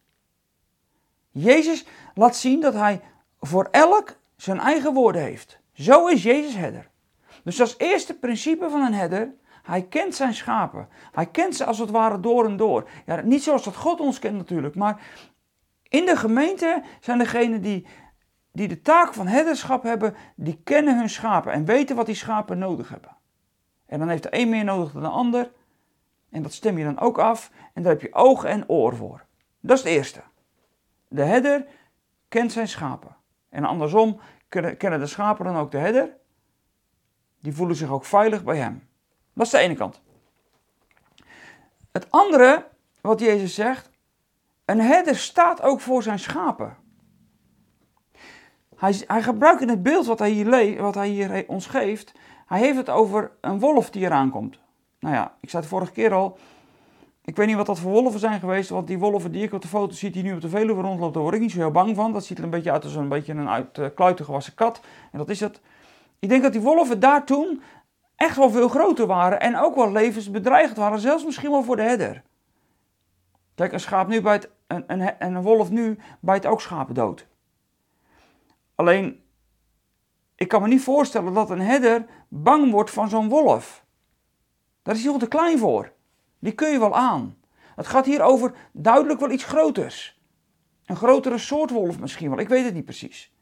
Jezus 1.31 1.87
laat 2.15 2.37
zien 2.37 2.61
dat 2.61 2.75
hij 2.75 3.01
voor 3.47 3.69
elk 3.71 4.17
zijn 4.37 4.59
eigen 4.59 4.93
woorden 4.93 5.23
heeft. 5.23 5.59
Zo 5.73 6.07
is 6.07 6.23
Jezus 6.23 6.55
herder. 6.55 6.91
Dus 7.45 7.61
als 7.61 7.79
eerste 7.79 8.15
principe 8.15 8.71
van 8.71 8.81
een 8.81 8.95
herder, 8.95 9.35
hij 9.63 9.83
kent 9.83 10.15
zijn 10.15 10.35
schapen. 10.35 10.89
Hij 11.13 11.27
kent 11.27 11.57
ze 11.57 11.65
als 11.65 11.79
het 11.79 11.91
ware 11.91 12.21
door 12.21 12.45
en 12.45 12.57
door. 12.57 12.89
Ja, 13.07 13.21
niet 13.21 13.43
zoals 13.43 13.65
dat 13.65 13.77
God 13.77 14.01
ons 14.01 14.19
kent 14.19 14.37
natuurlijk, 14.37 14.75
maar 14.75 15.01
in 15.83 16.05
de 16.05 16.17
gemeente 16.17 16.83
zijn 17.01 17.19
degenen 17.19 17.63
die, 17.63 17.87
die 18.53 18.69
de 18.69 18.81
taak 18.81 19.15
van 19.15 19.27
herderschap 19.27 19.83
hebben, 19.83 20.15
die 20.37 20.61
kennen 20.65 20.99
hun 20.99 21.11
schapen 21.11 21.53
en 21.53 21.65
weten 21.65 21.97
wat 21.97 22.07
die 22.07 22.15
schapen 22.15 22.59
nodig 22.59 22.89
hebben. 22.89 23.17
En 23.87 23.99
dan 23.99 24.09
heeft 24.09 24.23
de 24.23 24.29
een 24.39 24.49
meer 24.49 24.65
nodig 24.65 24.93
dan 24.93 25.03
de 25.03 25.09
ander. 25.09 25.51
En 26.31 26.43
dat 26.43 26.53
stem 26.53 26.79
je 26.79 26.85
dan 26.85 26.99
ook 26.99 27.19
af. 27.19 27.51
En 27.73 27.83
daar 27.83 27.93
heb 27.93 28.01
je 28.01 28.15
oog 28.15 28.45
en 28.45 28.69
oor 28.69 28.97
voor. 28.97 29.25
Dat 29.61 29.77
is 29.77 29.85
het 29.85 29.93
eerste. 29.93 30.23
De 31.09 31.23
herder 31.23 31.67
kent 32.29 32.53
zijn 32.53 32.69
schapen. 32.69 33.17
En 33.55 33.65
andersom 33.65 34.21
kennen 34.49 35.01
de 35.01 35.07
schapen 35.07 35.45
dan 35.45 35.57
ook 35.57 35.71
de 35.71 35.79
herder. 35.79 36.17
Die 37.41 37.55
voelen 37.55 37.77
zich 37.77 37.91
ook 37.91 38.05
veilig 38.05 38.45
bij 38.45 38.57
hem. 38.57 38.89
Dat 39.33 39.47
is 39.47 39.53
de 39.53 39.59
ene 39.59 39.75
kant. 39.75 40.03
Het 41.93 42.11
andere 42.11 42.67
wat 43.01 43.21
Jezus 43.21 43.55
zegt. 43.55 43.91
Een 44.65 44.81
herder 44.81 45.17
staat 45.17 45.63
ook 45.63 45.81
voor 45.81 46.03
zijn 46.03 46.19
schapen. 46.19 46.77
Hij, 48.77 49.03
hij 49.07 49.23
gebruikt 49.23 49.61
in 49.61 49.69
het 49.69 49.83
beeld 49.83 50.07
wat 50.07 50.19
hij 50.19 50.31
hier, 50.31 50.83
wat 50.83 50.95
hij 50.95 51.09
hier 51.09 51.45
ons 51.49 51.67
geeft 51.67 52.13
hij 52.47 52.59
heeft 52.59 52.77
het 52.77 52.91
over 52.91 53.31
een 53.41 53.59
wolf 53.59 53.91
die 53.91 54.03
eraan 54.03 54.31
komt. 54.31 54.59
Nou 54.99 55.15
ja, 55.15 55.37
ik 55.41 55.51
zei 55.51 55.63
het 55.63 55.71
vorige 55.71 55.93
keer 55.93 56.13
al. 56.13 56.39
Ik 57.25 57.37
weet 57.37 57.47
niet 57.47 57.57
wat 57.57 57.67
dat 57.67 57.79
voor 57.79 57.91
wolven 57.91 58.21
zijn 58.21 58.41
geweest, 58.41 58.71
want 58.71 58.87
die 58.87 58.99
wolven 58.99 59.33
die 59.33 59.43
ik 59.43 59.53
op 59.53 59.63
de 59.63 59.69
foto 59.69 59.95
zie, 59.95 60.11
die 60.11 60.23
nu 60.23 60.35
op 60.35 60.41
de 60.41 60.49
Veluwe 60.49 60.83
rondloopt, 60.83 61.15
daar 61.15 61.23
word 61.23 61.35
ik 61.35 61.41
niet 61.41 61.51
zo 61.51 61.59
heel 61.59 61.71
bang 61.71 61.97
van. 61.97 62.13
Dat 62.13 62.25
ziet 62.25 62.39
er 62.39 62.45
een 62.45 62.51
beetje 62.51 62.73
uit 62.73 62.85
als 62.85 62.95
een 62.95 63.09
beetje 63.09 63.33
een 63.33 63.49
uit 63.49 63.79
uh, 63.79 63.87
kluiten 63.95 64.25
gewassen 64.25 64.55
kat. 64.55 64.81
En 65.13 65.19
dat 65.19 65.29
is 65.29 65.41
het. 65.41 65.61
Ik 66.19 66.29
denk 66.29 66.43
dat 66.43 66.53
die 66.53 66.61
wolven 66.61 67.01
daar 67.01 67.25
toen 67.25 67.63
echt 68.17 68.37
wel 68.37 68.51
veel 68.51 68.69
groter 68.69 69.07
waren 69.07 69.41
en 69.41 69.57
ook 69.57 69.75
wel 69.75 69.93
levensbedreigend 69.93 70.77
waren, 70.77 70.99
zelfs 70.99 71.25
misschien 71.25 71.51
wel 71.51 71.63
voor 71.63 71.77
de 71.77 71.83
herder. 71.83 72.23
Kijk, 73.55 73.73
een 73.73 73.81
schaap 73.81 74.09
nu 74.09 74.23
een, 74.67 74.85
een, 74.87 75.15
een 75.19 75.43
wolf 75.43 75.71
nu 75.71 75.99
bijt 76.21 76.47
ook 76.47 76.61
schapen 76.61 76.95
dood. 76.95 77.27
Alleen, 78.75 79.23
ik 80.35 80.49
kan 80.49 80.63
me 80.63 80.69
niet 80.69 80.83
voorstellen 80.83 81.35
dat 81.35 81.51
een 81.51 81.61
herder 81.61 82.07
bang 82.29 82.71
wordt 82.71 82.91
van 82.91 83.09
zo'n 83.09 83.29
wolf. 83.29 83.85
Daar 84.83 84.95
is 84.95 85.03
hij 85.03 85.13
al 85.13 85.19
te 85.19 85.29
klein 85.29 85.59
voor. 85.59 85.93
Die 86.45 86.53
kun 86.53 86.71
je 86.71 86.79
wel 86.79 86.95
aan. 86.95 87.37
Het 87.77 87.87
gaat 87.87 88.07
hier 88.07 88.23
over 88.23 88.53
duidelijk 88.73 89.21
wel 89.21 89.31
iets 89.31 89.45
groters. 89.45 90.21
Een 90.85 90.97
grotere 90.97 91.39
soort 91.39 91.71
wolf 91.71 92.01
misschien 92.01 92.31
wel, 92.31 92.39
ik 92.39 92.49
weet 92.49 92.65
het 92.65 92.75
niet 92.75 92.85
precies. 92.85 93.35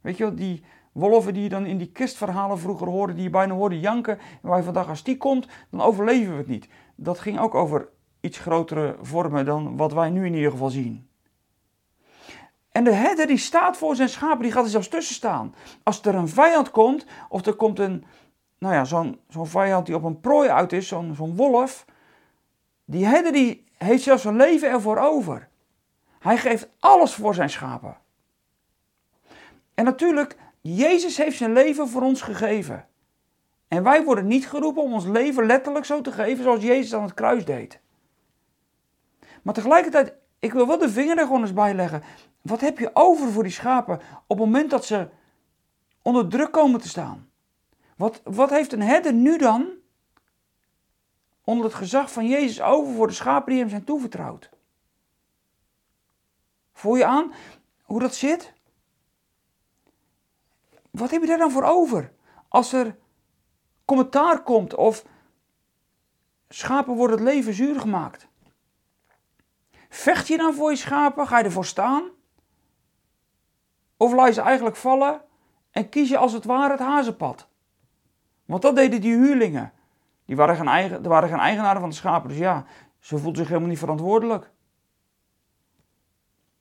Weet 0.00 0.16
je 0.16 0.24
wel, 0.24 0.34
die 0.34 0.64
wolven 0.92 1.34
die 1.34 1.42
je 1.42 1.48
dan 1.48 1.66
in 1.66 1.78
die 1.78 1.92
kistverhalen 1.92 2.58
vroeger 2.58 2.88
hoorde, 2.88 3.14
die 3.14 3.22
je 3.22 3.30
bijna 3.30 3.54
hoorde 3.54 3.80
janken. 3.80 4.18
En 4.18 4.48
waar 4.48 4.58
je 4.58 4.64
vandaag 4.64 4.88
als 4.88 5.02
die 5.02 5.16
komt, 5.16 5.46
dan 5.70 5.80
overleven 5.80 6.32
we 6.32 6.38
het 6.38 6.46
niet. 6.46 6.68
Dat 6.96 7.18
ging 7.18 7.38
ook 7.38 7.54
over 7.54 7.88
iets 8.20 8.38
grotere 8.38 8.96
vormen 9.00 9.44
dan 9.44 9.76
wat 9.76 9.92
wij 9.92 10.10
nu 10.10 10.26
in 10.26 10.34
ieder 10.34 10.50
geval 10.50 10.70
zien. 10.70 11.08
En 12.70 12.84
de 12.84 12.92
herder 12.92 13.26
die 13.26 13.36
staat 13.36 13.76
voor 13.76 13.96
zijn 13.96 14.08
schapen, 14.08 14.42
die 14.42 14.52
gaat 14.52 14.64
er 14.64 14.70
zelfs 14.70 14.88
tussen 14.88 15.14
staan. 15.14 15.54
Als 15.82 16.02
er 16.02 16.14
een 16.14 16.28
vijand 16.28 16.70
komt, 16.70 17.06
of 17.28 17.46
er 17.46 17.54
komt 17.54 17.78
een, 17.78 18.04
nou 18.64 18.76
ja, 18.76 18.84
zo'n 18.84 19.20
zo'n 19.28 19.46
vijand 19.46 19.86
die 19.86 19.94
op 19.94 20.02
een 20.02 20.20
prooi 20.20 20.48
uit 20.48 20.72
is, 20.72 20.88
zo'n 20.88 21.36
wolf. 21.36 21.84
Die 22.84 23.06
herder 23.06 23.32
die 23.32 23.64
heeft 23.78 24.02
zelfs 24.02 24.22
zijn 24.22 24.36
leven 24.36 24.68
ervoor 24.68 24.98
over. 24.98 25.48
Hij 26.18 26.38
geeft 26.38 26.68
alles 26.78 27.14
voor 27.14 27.34
zijn 27.34 27.50
schapen. 27.50 27.96
En 29.74 29.84
natuurlijk, 29.84 30.36
Jezus 30.60 31.16
heeft 31.16 31.36
zijn 31.36 31.52
leven 31.52 31.88
voor 31.88 32.02
ons 32.02 32.22
gegeven. 32.22 32.86
En 33.68 33.82
wij 33.82 34.04
worden 34.04 34.26
niet 34.26 34.48
geroepen 34.48 34.82
om 34.82 34.92
ons 34.92 35.06
leven 35.06 35.46
letterlijk 35.46 35.84
zo 35.84 36.00
te 36.00 36.12
geven 36.12 36.44
zoals 36.44 36.62
Jezus 36.62 36.94
aan 36.94 37.02
het 37.02 37.14
kruis 37.14 37.44
deed. 37.44 37.80
Maar 39.42 39.54
tegelijkertijd, 39.54 40.14
ik 40.38 40.52
wil 40.52 40.66
wel 40.66 40.78
de 40.78 40.90
vinger 40.90 41.18
er 41.18 41.26
gewoon 41.26 41.40
eens 41.40 41.52
bij 41.52 41.74
leggen. 41.74 42.02
Wat 42.42 42.60
heb 42.60 42.78
je 42.78 42.90
over 42.92 43.28
voor 43.28 43.42
die 43.42 43.52
schapen 43.52 44.00
op 44.26 44.38
het 44.38 44.46
moment 44.46 44.70
dat 44.70 44.84
ze 44.84 45.08
onder 46.02 46.28
druk 46.28 46.52
komen 46.52 46.80
te 46.80 46.88
staan? 46.88 47.32
Wat, 47.96 48.20
wat 48.24 48.50
heeft 48.50 48.72
een 48.72 48.82
herder 48.82 49.12
nu 49.12 49.38
dan 49.38 49.72
onder 51.44 51.64
het 51.64 51.74
gezag 51.74 52.12
van 52.12 52.26
Jezus 52.26 52.60
over 52.60 52.94
voor 52.94 53.06
de 53.06 53.12
schapen 53.12 53.50
die 53.50 53.60
hem 53.60 53.68
zijn 53.68 53.84
toevertrouwd? 53.84 54.50
Voel 56.72 56.96
je 56.96 57.06
aan 57.06 57.32
hoe 57.82 58.00
dat 58.00 58.14
zit? 58.14 58.52
Wat 60.90 61.10
heb 61.10 61.20
je 61.20 61.26
daar 61.26 61.38
dan 61.38 61.50
voor 61.50 61.64
over? 61.64 62.12
Als 62.48 62.72
er 62.72 62.96
commentaar 63.84 64.42
komt 64.42 64.74
of 64.74 65.04
schapen 66.48 66.94
worden 66.94 67.16
het 67.16 67.26
leven 67.26 67.54
zuur 67.54 67.80
gemaakt. 67.80 68.26
Vecht 69.88 70.28
je 70.28 70.36
dan 70.36 70.54
voor 70.54 70.70
je 70.70 70.76
schapen? 70.76 71.26
Ga 71.26 71.38
je 71.38 71.44
ervoor 71.44 71.64
staan? 71.64 72.10
Of 73.96 74.12
laat 74.12 74.26
je 74.26 74.32
ze 74.32 74.40
eigenlijk 74.40 74.76
vallen 74.76 75.22
en 75.70 75.88
kies 75.88 76.08
je 76.08 76.16
als 76.16 76.32
het 76.32 76.44
ware 76.44 76.70
het 76.70 76.80
hazenpad? 76.80 77.48
Want 78.44 78.62
dat 78.62 78.76
deden 78.76 79.00
die 79.00 79.14
huurlingen. 79.14 79.72
Die 80.24 80.36
waren 80.36 80.56
geen, 80.56 80.68
eigen, 80.68 81.02
waren 81.02 81.38
eigenaren 81.38 81.80
van 81.80 81.88
de 81.88 81.94
schapen, 81.94 82.28
dus 82.28 82.38
ja, 82.38 82.64
ze 82.98 83.18
voelden 83.18 83.36
zich 83.36 83.48
helemaal 83.48 83.68
niet 83.68 83.78
verantwoordelijk. 83.78 84.50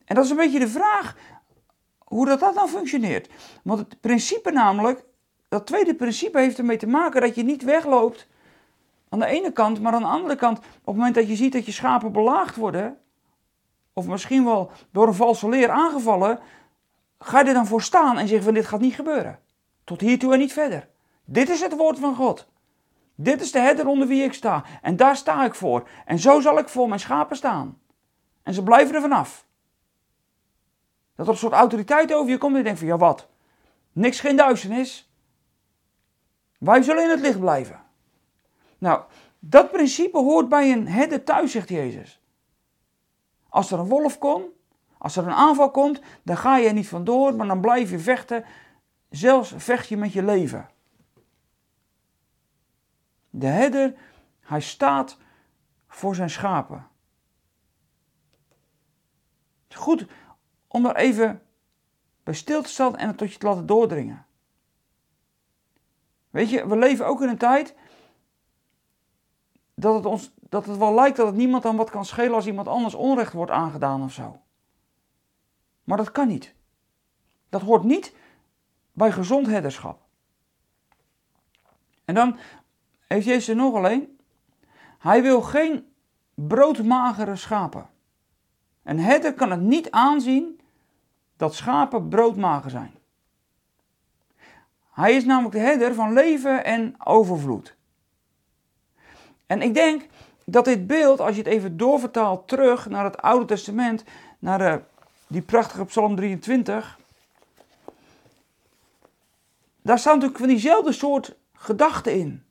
En 0.06 0.16
dat 0.16 0.24
is 0.24 0.30
een 0.30 0.38
beetje 0.38 0.60
de 0.60 0.68
vraag 0.68 1.16
hoe 1.98 2.26
dat, 2.26 2.40
dat 2.40 2.54
dan 2.54 2.68
functioneert. 2.68 3.30
Want 3.64 3.80
het 3.80 4.02
principe 4.02 4.52
namelijk, 4.52 5.04
dat 5.48 5.66
tweede 5.66 5.96
principe 5.96 6.40
heeft 6.40 6.58
ermee 6.58 6.78
te 6.78 6.88
maken 6.88 7.22
dat 7.22 7.36
je 7.36 7.44
niet 7.44 7.64
wegloopt 7.64 8.28
aan 9.10 9.20
de 9.20 9.26
ene 9.26 9.52
kant, 9.52 9.82
maar 9.82 9.94
aan 9.94 10.02
de 10.02 10.08
andere 10.08 10.36
kant, 10.36 10.58
op 10.58 10.86
het 10.86 10.96
moment 10.96 11.16
dat 11.16 11.28
je 11.28 11.36
ziet 11.36 11.54
dat 11.54 11.66
je 11.66 11.72
schapen 11.72 12.12
belaagd 12.12 12.56
worden, 12.56 12.98
of 13.94 14.08
misschien 14.08 14.46
wel 14.46 14.72
door 14.92 15.08
een 15.08 15.14
valse 15.14 15.50
leer 15.50 15.70
aangevallen, 15.70 16.40
ga 17.20 17.40
je 17.40 17.46
er 17.46 17.54
dan 17.54 17.68
voor 17.68 17.82
staan 17.82 18.18
en 18.18 18.28
zeggen 18.28 18.46
van 18.46 18.54
dit 18.54 18.66
gaat 18.66 18.80
niet 18.80 18.96
gebeuren. 18.96 19.40
Tot 19.84 20.02
hiertoe 20.02 20.34
en 20.34 20.40
niet 20.40 20.54
verder. 20.54 20.88
Dit 21.26 21.50
is 21.50 21.62
het 21.62 21.76
woord 21.76 22.00
van 22.00 22.16
God. 22.16 22.48
Dit 23.16 23.42
is 23.42 23.52
de 23.52 23.60
herder 23.60 23.88
onder 23.88 24.08
wie 24.08 24.24
ik 24.24 24.34
sta. 24.34 24.64
En 24.82 24.96
daar 24.96 25.16
sta 25.16 25.46
ik 25.46 25.56
voor. 25.56 25.90
En 26.06 26.20
zo 26.20 26.40
zal 26.40 26.58
ik 26.58 26.70
voor 26.70 26.88
mijn 26.88 27.00
schapen 27.00 27.36
staan. 27.36 27.80
En 28.44 28.54
ze 28.54 28.64
blijven 28.64 28.96
er 28.96 29.02
vanaf. 29.02 29.46
Dat 31.16 31.26
er 31.26 31.32
een 31.32 31.38
soort 31.38 31.54
autoriteit 31.54 32.14
over 32.14 32.32
je 32.32 32.38
komt 32.38 32.52
en 32.52 32.58
je 32.58 32.64
denkt 32.64 32.80
van 32.80 32.88
ja 32.88 32.98
wat. 32.98 33.28
Niks 33.92 34.20
geen 34.20 34.36
duisternis. 34.36 35.12
Wij 36.58 36.82
zullen 36.82 37.04
in 37.04 37.10
het 37.10 37.20
licht 37.20 37.40
blijven. 37.40 37.82
Nou, 38.78 39.02
dat 39.40 39.72
principe 39.72 40.18
hoort 40.18 40.50
bij 40.50 40.72
een 40.72 40.88
herder 40.88 41.24
thuis, 41.24 41.52
zegt 41.52 41.70
Jezus. 41.70 42.22
Als 43.50 43.72
er 43.72 43.80
een 43.80 43.88
wolf 43.88 44.18
komt, 44.18 44.46
als 44.98 45.16
er 45.16 45.24
een 45.28 45.34
aanval 45.34 45.72
komt, 45.72 46.00
dan 46.24 46.38
ga 46.38 46.58
je 46.58 46.68
er 46.68 46.74
niet 46.74 46.88
vandoor, 46.88 47.36
maar 47.36 47.48
dan 47.48 47.62
blijf 47.62 47.90
je 47.90 48.00
vechten. 48.00 48.46
Zelfs 49.10 49.54
vecht 49.58 49.88
je 49.88 49.98
met 49.98 50.14
je 50.14 50.24
leven. 50.24 50.70
De 53.36 53.48
herder, 53.48 53.96
hij 54.40 54.62
staat 54.62 55.18
voor 55.88 56.16
zijn 56.16 56.30
schapen. 56.30 56.88
Goed 59.70 60.06
om 60.68 60.86
er 60.86 60.96
even 60.96 61.42
bij 62.24 62.34
stil 62.34 62.62
te 62.62 62.70
staan 62.70 62.98
en 62.98 63.08
het 63.08 63.18
tot 63.18 63.32
je 63.32 63.38
te 63.38 63.46
laten 63.46 63.66
doordringen. 63.66 64.26
Weet 66.30 66.50
je, 66.50 66.68
we 66.68 66.78
leven 66.78 67.08
ook 67.08 67.22
in 67.22 67.30
een 67.30 67.38
tijd 67.38 67.76
dat 69.74 69.96
het, 69.96 70.06
ons, 70.06 70.32
dat 70.50 70.66
het 70.66 70.78
wel 70.78 70.94
lijkt 70.94 71.18
dat 71.18 71.28
het 71.28 71.36
niemand 71.36 71.66
aan 71.66 71.76
wat 71.76 71.90
kan 71.90 72.06
schelen 72.06 72.34
als 72.34 72.48
iemand 72.48 72.68
anders 72.68 72.94
onrecht 72.94 73.34
wordt 73.34 73.52
aangedaan 73.52 74.04
of 74.04 74.14
zo. 74.14 74.42
Maar 75.84 75.98
dat 75.98 76.12
kan 76.12 76.28
niet. 76.28 76.56
Dat 77.50 77.62
hoort 77.62 77.84
niet 77.84 78.16
bij 78.92 79.12
gezond 79.12 79.48
herderschap. 79.48 80.02
En 82.06 82.16
dan 82.16 82.38
heeft 83.14 83.26
Jezus 83.26 83.48
er 83.48 83.56
nog 83.56 83.76
alleen. 83.76 84.18
Hij 85.00 85.22
wil 85.22 85.42
geen 85.42 85.86
broodmagere 86.34 87.36
schapen. 87.36 87.90
Een 88.84 89.00
herder 89.00 89.34
kan 89.34 89.52
het 89.52 89.62
niet 89.62 89.92
aanzien 89.92 90.60
dat 91.38 91.56
schapen 91.56 92.08
broodmager 92.08 92.70
zijn. 92.70 92.94
Hij 94.92 95.16
is 95.16 95.26
namelijk 95.26 95.54
de 95.54 95.60
herder 95.60 95.94
van 95.94 96.14
leven 96.14 96.66
en 96.66 96.96
overvloed. 97.04 97.76
En 99.46 99.62
ik 99.62 99.74
denk 99.74 100.06
dat 100.46 100.66
dit 100.66 100.88
beeld, 100.88 101.20
als 101.20 101.36
je 101.36 101.42
het 101.42 101.52
even 101.52 101.78
doorvertaalt 101.78 102.48
terug 102.48 102.90
naar 102.90 103.04
het 103.04 103.22
Oude 103.22 103.46
Testament, 103.46 104.04
naar 104.40 104.58
de, 104.58 104.82
die 105.28 105.42
prachtige 105.42 105.86
Psalm 105.86 106.16
23, 106.16 107.00
daar 109.82 110.00
staan 110.00 110.14
natuurlijk 110.14 110.40
van 110.40 110.50
diezelfde 110.50 110.92
soort 110.92 111.36
gedachten 111.54 112.14
in. 112.14 112.44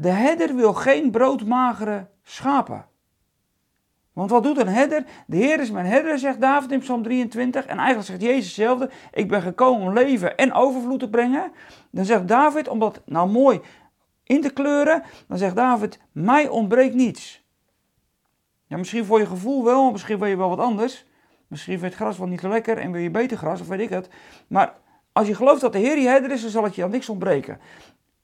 De 0.00 0.08
herder 0.08 0.54
wil 0.54 0.74
geen 0.74 1.10
broodmagere 1.10 2.06
schapen. 2.22 2.86
Want 4.12 4.30
wat 4.30 4.42
doet 4.42 4.58
een 4.58 4.68
herder? 4.68 5.04
De 5.26 5.36
Heer 5.36 5.60
is 5.60 5.70
mijn 5.70 5.86
herder, 5.86 6.18
zegt 6.18 6.40
David 6.40 6.72
in 6.72 6.78
Psalm 6.78 7.02
23. 7.02 7.66
En 7.66 7.76
eigenlijk 7.76 8.06
zegt 8.06 8.20
Jezus 8.20 8.44
hetzelfde. 8.44 8.90
Ik 9.12 9.28
ben 9.28 9.42
gekomen 9.42 9.86
om 9.86 9.94
leven 9.94 10.36
en 10.36 10.52
overvloed 10.52 11.00
te 11.00 11.10
brengen. 11.10 11.52
Dan 11.90 12.04
zegt 12.04 12.28
David, 12.28 12.68
om 12.68 12.78
dat 12.78 13.02
nou 13.04 13.30
mooi 13.30 13.60
in 14.24 14.40
te 14.40 14.52
kleuren, 14.52 15.02
dan 15.28 15.38
zegt 15.38 15.56
David, 15.56 16.00
mij 16.12 16.48
ontbreekt 16.48 16.94
niets. 16.94 17.44
Ja, 18.66 18.76
misschien 18.76 19.04
voor 19.04 19.18
je 19.18 19.26
gevoel 19.26 19.64
wel, 19.64 19.90
misschien 19.90 20.18
wil 20.18 20.28
je 20.28 20.36
wel 20.36 20.48
wat 20.48 20.58
anders. 20.58 21.06
Misschien 21.46 21.78
vind 21.78 21.92
je 21.92 21.98
het 21.98 22.06
gras 22.06 22.18
wel 22.18 22.28
niet 22.28 22.42
lekker 22.42 22.78
en 22.78 22.92
wil 22.92 23.00
je 23.00 23.10
beter 23.10 23.36
gras, 23.36 23.60
of 23.60 23.68
weet 23.68 23.80
ik 23.80 23.90
het. 23.90 24.08
Maar 24.48 24.74
als 25.12 25.26
je 25.26 25.34
gelooft 25.34 25.60
dat 25.60 25.72
de 25.72 25.78
Heer 25.78 25.98
je 25.98 26.08
herder 26.08 26.30
is, 26.30 26.42
dan 26.42 26.50
zal 26.50 26.64
het 26.64 26.74
je 26.74 26.84
aan 26.84 26.90
niks 26.90 27.08
ontbreken. 27.08 27.60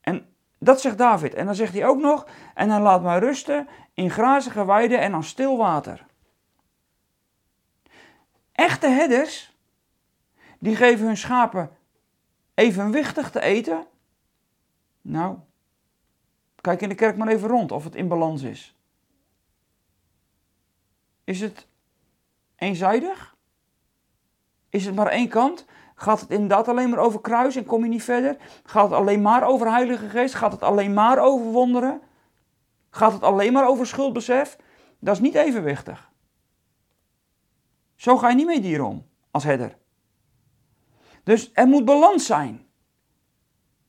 En 0.00 0.26
dat 0.58 0.80
zegt 0.80 0.98
David. 0.98 1.34
En 1.34 1.46
dan 1.46 1.54
zegt 1.54 1.72
hij 1.72 1.86
ook 1.86 2.00
nog, 2.00 2.26
en 2.54 2.70
hij 2.70 2.80
laat 2.80 3.02
mij 3.02 3.18
rusten 3.18 3.68
in 3.94 4.10
grazige 4.10 4.64
weiden 4.64 5.00
en 5.00 5.14
aan 5.14 5.24
stil 5.24 5.56
water. 5.56 6.06
Echte 8.52 8.88
herders, 8.88 9.56
die 10.58 10.76
geven 10.76 11.06
hun 11.06 11.16
schapen 11.16 11.70
evenwichtig 12.54 13.30
te 13.30 13.40
eten. 13.40 13.86
Nou, 15.02 15.38
kijk 16.60 16.80
in 16.80 16.88
de 16.88 16.94
kerk 16.94 17.16
maar 17.16 17.28
even 17.28 17.48
rond 17.48 17.72
of 17.72 17.84
het 17.84 17.94
in 17.94 18.08
balans 18.08 18.42
is. 18.42 18.76
Is 21.24 21.40
het 21.40 21.66
eenzijdig? 22.56 23.36
Is 24.68 24.86
het 24.86 24.94
maar 24.94 25.06
één 25.06 25.28
kant? 25.28 25.64
Gaat 25.98 26.20
het 26.20 26.30
inderdaad 26.30 26.68
alleen 26.68 26.90
maar 26.90 26.98
over 26.98 27.20
kruis 27.20 27.56
en 27.56 27.64
kom 27.64 27.82
je 27.82 27.88
niet 27.88 28.02
verder? 28.02 28.36
Gaat 28.64 28.84
het 28.84 28.98
alleen 28.98 29.22
maar 29.22 29.46
over 29.46 29.70
Heilige 29.70 30.08
Geest? 30.08 30.34
Gaat 30.34 30.52
het 30.52 30.62
alleen 30.62 30.94
maar 30.94 31.18
over 31.18 31.46
wonderen? 31.46 32.00
Gaat 32.90 33.12
het 33.12 33.22
alleen 33.22 33.52
maar 33.52 33.68
over 33.68 33.86
schuldbesef? 33.86 34.56
Dat 34.98 35.14
is 35.14 35.20
niet 35.20 35.34
evenwichtig. 35.34 36.10
Zo 37.94 38.16
ga 38.16 38.28
je 38.28 38.34
niet 38.34 38.46
mee 38.46 38.60
dieren 38.60 38.86
om 38.86 39.06
als 39.30 39.44
herder. 39.44 39.76
Dus 41.24 41.50
er 41.52 41.66
moet 41.66 41.84
balans 41.84 42.26
zijn. 42.26 42.66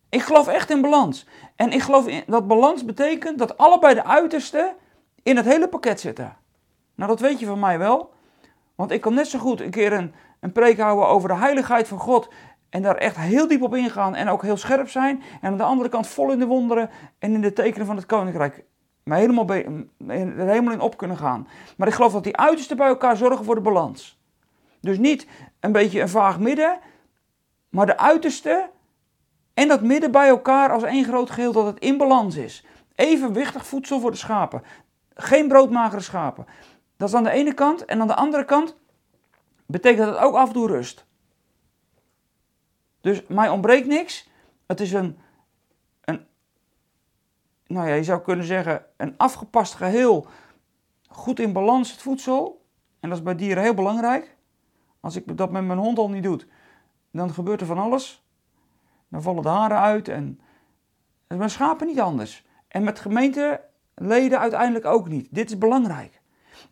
Ik 0.09 0.21
geloof 0.21 0.47
echt 0.47 0.69
in 0.69 0.81
balans. 0.81 1.25
En 1.55 1.71
ik 1.71 1.81
geloof 1.81 2.07
in, 2.07 2.23
dat 2.27 2.47
balans 2.47 2.85
betekent 2.85 3.37
dat 3.37 3.57
allebei 3.57 3.93
de 3.93 4.03
uitersten 4.03 4.75
in 5.23 5.35
het 5.35 5.45
hele 5.45 5.67
pakket 5.67 5.99
zitten. 5.99 6.37
Nou, 6.95 7.09
dat 7.09 7.19
weet 7.19 7.39
je 7.39 7.45
van 7.45 7.59
mij 7.59 7.77
wel. 7.77 8.13
Want 8.75 8.91
ik 8.91 9.01
kan 9.01 9.13
net 9.13 9.27
zo 9.27 9.39
goed 9.39 9.61
een 9.61 9.69
keer 9.69 9.93
een, 9.93 10.13
een 10.39 10.51
preek 10.51 10.79
houden 10.79 11.08
over 11.08 11.29
de 11.29 11.36
heiligheid 11.36 11.88
van 11.88 12.00
God. 12.00 12.29
En 12.70 12.82
daar 12.82 12.96
echt 12.96 13.15
heel 13.15 13.48
diep 13.48 13.62
op 13.62 13.75
ingaan 13.75 14.15
en 14.15 14.29
ook 14.29 14.41
heel 14.41 14.58
scherp 14.58 14.89
zijn. 14.89 15.24
En 15.41 15.51
aan 15.51 15.58
de 15.58 15.63
andere 15.63 15.89
kant 15.89 16.08
vol 16.08 16.32
in 16.32 16.39
de 16.39 16.46
wonderen 16.46 16.89
en 17.20 17.34
in 17.34 17.41
de 17.41 17.53
tekenen 17.53 17.88
van 17.88 17.96
het 17.96 18.06
koninkrijk. 18.06 18.63
Maar 19.03 19.17
helemaal, 19.17 19.50
er 19.50 20.48
helemaal 20.48 20.74
in 20.74 20.79
op 20.79 20.98
kunnen 20.98 21.17
gaan. 21.17 21.48
Maar 21.77 21.88
ik 21.88 21.94
geloof 21.94 22.12
dat 22.12 22.24
die 22.24 22.38
uitersten 22.38 22.77
bij 22.77 22.88
elkaar 22.88 23.17
zorgen 23.17 23.46
voor 23.46 23.56
de 23.56 23.62
balans. 23.62 24.20
Dus 24.82 24.98
niet 24.98 25.27
een 25.60 25.72
beetje 25.72 26.01
een 26.01 26.10
vaag 26.10 26.39
midden, 26.39 26.79
maar 27.70 27.86
de 27.86 27.98
uiterste 27.98 28.70
en 29.58 29.67
dat 29.67 29.82
midden 29.82 30.12
bij 30.12 30.27
elkaar 30.27 30.72
als 30.72 30.84
één 30.84 31.03
groot 31.03 31.29
geheel, 31.29 31.51
dat 31.51 31.65
het 31.65 31.79
in 31.79 31.98
balans 31.98 32.36
is. 32.36 32.65
Evenwichtig 32.96 33.65
voedsel 33.65 34.00
voor 34.00 34.12
de 34.12 34.17
schapen. 34.17 34.63
Geen 35.13 35.48
broodmagere 35.48 36.01
schapen. 36.01 36.46
Dat 36.98 37.08
is 37.08 37.15
aan 37.15 37.24
de 37.24 37.29
ene 37.29 37.53
kant. 37.53 37.86
En 37.86 38.01
aan 38.01 38.08
de 38.08 38.15
andere 38.15 38.46
kant 38.46 38.75
betekent 39.67 40.07
het 40.07 40.17
ook 40.17 40.36
af 40.36 40.53
rust. 40.53 41.05
Dus 43.01 43.27
mij 43.27 43.50
ontbreekt 43.50 43.88
niks. 43.88 44.29
Het 44.65 44.79
is 44.79 44.93
een, 44.93 45.17
een 46.01 46.27
nou 47.67 47.88
ja, 47.88 47.93
je 47.93 48.03
zou 48.03 48.21
kunnen 48.21 48.45
zeggen, 48.45 48.86
een 48.97 49.17
afgepast 49.17 49.74
geheel. 49.74 50.27
Goed 51.07 51.39
in 51.39 51.53
balans 51.53 51.91
het 51.91 52.01
voedsel. 52.01 52.65
En 53.00 53.09
dat 53.09 53.17
is 53.17 53.24
bij 53.24 53.36
dieren 53.36 53.63
heel 53.63 53.74
belangrijk. 53.74 54.36
Als 55.00 55.15
ik 55.15 55.38
dat 55.38 55.51
met 55.51 55.63
mijn 55.63 55.79
hond 55.79 55.97
al 55.97 56.09
niet 56.09 56.24
doe, 56.24 56.39
dan 57.12 57.33
gebeurt 57.33 57.62
er 57.62 57.67
van 57.67 57.77
alles. 57.77 58.25
Dan 59.07 59.21
vallen 59.21 59.43
de 59.43 59.50
haren 59.50 59.79
uit 59.79 60.07
en 60.07 60.39
met 61.27 61.51
schapen 61.51 61.88
niet 61.88 62.00
anders. 62.00 62.45
En 62.67 62.83
met 62.83 63.00
gemeenteleden 63.00 64.39
uiteindelijk 64.39 64.86
ook 64.86 65.07
niet. 65.07 65.27
Dit 65.31 65.50
is 65.50 65.57
belangrijk. 65.57 66.16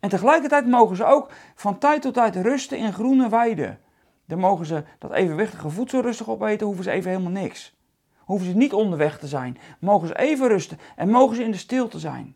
En 0.05 0.11
tegelijkertijd 0.11 0.67
mogen 0.67 0.95
ze 0.95 1.05
ook 1.05 1.31
van 1.55 1.77
tijd 1.77 2.01
tot 2.01 2.13
tijd 2.13 2.35
rusten 2.35 2.77
in 2.77 2.93
groene 2.93 3.29
weiden. 3.29 3.79
Dan 4.25 4.39
mogen 4.39 4.65
ze 4.65 4.83
dat 4.99 5.11
evenwichtige 5.11 5.69
voedsel 5.69 6.01
rustig 6.01 6.29
opeten, 6.29 6.65
hoeven 6.65 6.83
ze 6.83 6.91
even 6.91 7.11
helemaal 7.11 7.31
niks. 7.31 7.75
Hoeven 8.17 8.47
ze 8.47 8.55
niet 8.55 8.73
onderweg 8.73 9.19
te 9.19 9.27
zijn, 9.27 9.57
mogen 9.79 10.07
ze 10.07 10.17
even 10.17 10.47
rusten 10.47 10.79
en 10.95 11.09
mogen 11.09 11.35
ze 11.35 11.43
in 11.43 11.51
de 11.51 11.57
stilte 11.57 11.99
zijn. 11.99 12.35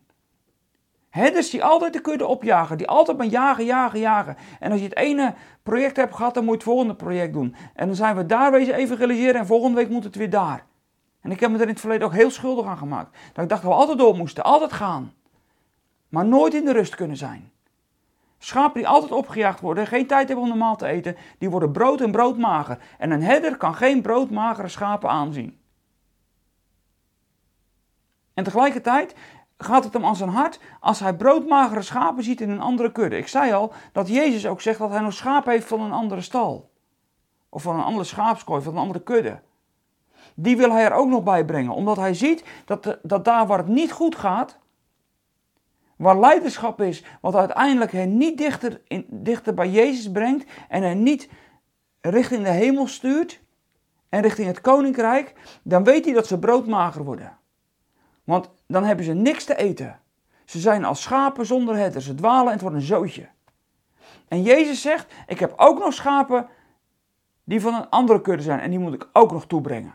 Herders 1.08 1.50
die 1.50 1.64
altijd 1.64 1.92
de 1.92 2.00
kudde 2.00 2.26
opjagen, 2.26 2.78
die 2.78 2.88
altijd 2.88 3.16
maar 3.16 3.26
jagen, 3.26 3.64
jagen, 3.64 4.00
jagen. 4.00 4.36
En 4.60 4.70
als 4.70 4.80
je 4.80 4.86
het 4.86 4.96
ene 4.96 5.34
project 5.62 5.96
hebt 5.96 6.14
gehad, 6.14 6.34
dan 6.34 6.44
moet 6.44 6.52
je 6.52 6.58
het 6.58 6.68
volgende 6.68 6.94
project 6.94 7.32
doen. 7.32 7.54
En 7.74 7.86
dan 7.86 7.96
zijn 7.96 8.16
we 8.16 8.26
daar 8.26 8.50
wezen 8.50 8.74
evangeliseren 8.74 9.40
en 9.40 9.46
volgende 9.46 9.76
week 9.76 9.88
moet 9.88 10.04
het 10.04 10.16
weer 10.16 10.30
daar. 10.30 10.66
En 11.20 11.30
ik 11.30 11.40
heb 11.40 11.50
me 11.50 11.56
er 11.56 11.62
in 11.62 11.68
het 11.68 11.80
verleden 11.80 12.06
ook 12.06 12.14
heel 12.14 12.30
schuldig 12.30 12.66
aan 12.66 12.78
gemaakt. 12.78 13.16
Dat 13.32 13.42
ik 13.42 13.50
dacht 13.50 13.62
dat 13.62 13.70
we 13.70 13.76
altijd 13.76 13.98
door 13.98 14.16
moesten, 14.16 14.44
altijd 14.44 14.72
gaan. 14.72 15.12
Maar 16.08 16.26
nooit 16.26 16.54
in 16.54 16.64
de 16.64 16.72
rust 16.72 16.94
kunnen 16.94 17.16
zijn. 17.16 17.50
Schapen 18.42 18.74
die 18.74 18.88
altijd 18.88 19.12
opgejaagd 19.12 19.60
worden, 19.60 19.86
geen 19.86 20.06
tijd 20.06 20.26
hebben 20.26 20.44
om 20.44 20.50
normaal 20.50 20.76
te 20.76 20.86
eten, 20.86 21.16
die 21.38 21.50
worden 21.50 21.72
brood 21.72 22.00
en 22.00 22.10
broodmager. 22.10 22.78
En 22.98 23.10
een 23.10 23.22
herder 23.22 23.56
kan 23.56 23.74
geen 23.74 24.02
broodmagere 24.02 24.68
schapen 24.68 25.10
aanzien. 25.10 25.60
En 28.34 28.44
tegelijkertijd 28.44 29.14
gaat 29.58 29.84
het 29.84 29.92
hem 29.92 30.04
aan 30.04 30.16
zijn 30.16 30.30
hart 30.30 30.60
als 30.80 31.00
hij 31.00 31.16
broodmagere 31.16 31.82
schapen 31.82 32.24
ziet 32.24 32.40
in 32.40 32.50
een 32.50 32.60
andere 32.60 32.92
kudde. 32.92 33.16
Ik 33.16 33.28
zei 33.28 33.52
al 33.52 33.72
dat 33.92 34.08
Jezus 34.08 34.46
ook 34.46 34.60
zegt 34.60 34.78
dat 34.78 34.90
hij 34.90 35.00
nog 35.00 35.12
schapen 35.12 35.52
heeft 35.52 35.66
van 35.66 35.80
een 35.80 35.92
andere 35.92 36.20
stal. 36.20 36.70
Of 37.48 37.62
van 37.62 37.74
een 37.74 37.84
andere 37.84 38.04
schaapskooi, 38.04 38.62
van 38.62 38.72
een 38.72 38.80
andere 38.80 39.02
kudde. 39.02 39.40
Die 40.34 40.56
wil 40.56 40.72
hij 40.72 40.84
er 40.84 40.92
ook 40.92 41.08
nog 41.08 41.22
bij 41.22 41.44
brengen, 41.44 41.72
omdat 41.72 41.96
hij 41.96 42.14
ziet 42.14 42.44
dat, 42.64 42.98
dat 43.02 43.24
daar 43.24 43.46
waar 43.46 43.58
het 43.58 43.68
niet 43.68 43.92
goed 43.92 44.16
gaat, 44.16 44.58
waar 46.00 46.18
leiderschap 46.18 46.80
is, 46.80 47.04
wat 47.20 47.34
uiteindelijk 47.34 47.92
hen 47.92 48.16
niet 48.16 48.38
dichter, 48.38 48.80
in, 48.86 49.06
dichter 49.08 49.54
bij 49.54 49.68
Jezus 49.68 50.10
brengt 50.10 50.50
en 50.68 50.82
hen 50.82 51.02
niet 51.02 51.28
richting 52.00 52.44
de 52.44 52.50
hemel 52.50 52.86
stuurt 52.86 53.40
en 54.08 54.22
richting 54.22 54.46
het 54.46 54.60
koninkrijk, 54.60 55.34
dan 55.62 55.84
weet 55.84 56.04
hij 56.04 56.14
dat 56.14 56.26
ze 56.26 56.38
broodmager 56.38 57.04
worden. 57.04 57.38
Want 58.24 58.50
dan 58.66 58.84
hebben 58.84 59.04
ze 59.04 59.12
niks 59.12 59.44
te 59.44 59.56
eten. 59.56 60.00
Ze 60.44 60.58
zijn 60.58 60.84
als 60.84 61.02
schapen 61.02 61.46
zonder 61.46 61.76
herder. 61.76 62.02
Ze 62.02 62.14
dwalen 62.14 62.46
en 62.46 62.52
het 62.52 62.60
wordt 62.60 62.76
een 62.76 62.82
zootje. 62.82 63.28
En 64.28 64.42
Jezus 64.42 64.80
zegt: 64.80 65.12
Ik 65.26 65.38
heb 65.38 65.52
ook 65.56 65.78
nog 65.78 65.92
schapen 65.92 66.48
die 67.44 67.60
van 67.60 67.74
een 67.74 67.88
andere 67.88 68.20
kudde 68.20 68.42
zijn. 68.42 68.60
En 68.60 68.70
die 68.70 68.78
moet 68.78 68.94
ik 68.94 69.08
ook 69.12 69.32
nog 69.32 69.46
toebrengen. 69.46 69.94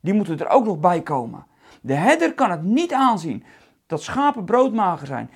Die 0.00 0.14
moeten 0.14 0.38
er 0.38 0.48
ook 0.48 0.64
nog 0.64 0.78
bij 0.80 1.02
komen. 1.02 1.46
De 1.80 1.94
herder 1.94 2.34
kan 2.34 2.50
het 2.50 2.62
niet 2.62 2.92
aanzien 2.92 3.44
dat 3.88 4.02
schapen 4.02 4.44
broodmager 4.44 5.06
zijn. 5.06 5.30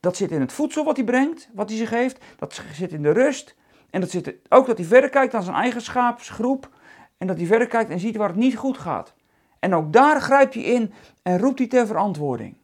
Dat 0.00 0.16
zit 0.16 0.30
in 0.30 0.40
het 0.40 0.52
voedsel 0.52 0.84
wat 0.84 0.96
hij 0.96 1.04
brengt, 1.04 1.48
wat 1.54 1.68
hij 1.68 1.78
ze 1.78 1.86
geeft. 1.86 2.24
Dat 2.36 2.62
zit 2.72 2.92
in 2.92 3.02
de 3.02 3.10
rust. 3.10 3.56
En 3.90 4.00
dat 4.00 4.10
zit 4.10 4.34
ook 4.48 4.66
dat 4.66 4.78
hij 4.78 4.86
verder 4.86 5.10
kijkt 5.10 5.32
naar 5.32 5.42
zijn 5.42 5.56
eigen 5.56 5.82
schaapsgroep. 5.82 6.70
En 7.18 7.26
dat 7.26 7.36
hij 7.36 7.46
verder 7.46 7.66
kijkt 7.66 7.90
en 7.90 8.00
ziet 8.00 8.16
waar 8.16 8.28
het 8.28 8.36
niet 8.36 8.56
goed 8.56 8.78
gaat. 8.78 9.14
En 9.58 9.74
ook 9.74 9.92
daar 9.92 10.20
grijpt 10.20 10.54
hij 10.54 10.62
in 10.62 10.92
en 11.22 11.38
roept 11.38 11.58
hij 11.58 11.68
ter 11.68 11.86
verantwoording. 11.86 12.56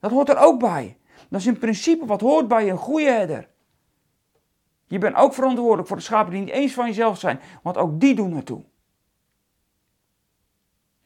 Dat 0.00 0.10
hoort 0.10 0.28
er 0.28 0.38
ook 0.38 0.58
bij. 0.60 0.96
Dat 1.28 1.40
is 1.40 1.46
in 1.46 1.58
principe 1.58 2.06
wat 2.06 2.20
hoort 2.20 2.48
bij 2.48 2.70
een 2.70 2.76
goede 2.76 3.10
herder. 3.10 3.48
Je 4.86 4.98
bent 4.98 5.16
ook 5.16 5.34
verantwoordelijk 5.34 5.88
voor 5.88 5.96
de 5.96 6.02
schapen 6.02 6.32
die 6.32 6.40
niet 6.40 6.50
eens 6.50 6.72
van 6.72 6.86
jezelf 6.86 7.18
zijn, 7.18 7.40
want 7.62 7.76
ook 7.76 8.00
die 8.00 8.14
doen 8.14 8.36
ertoe. 8.36 8.62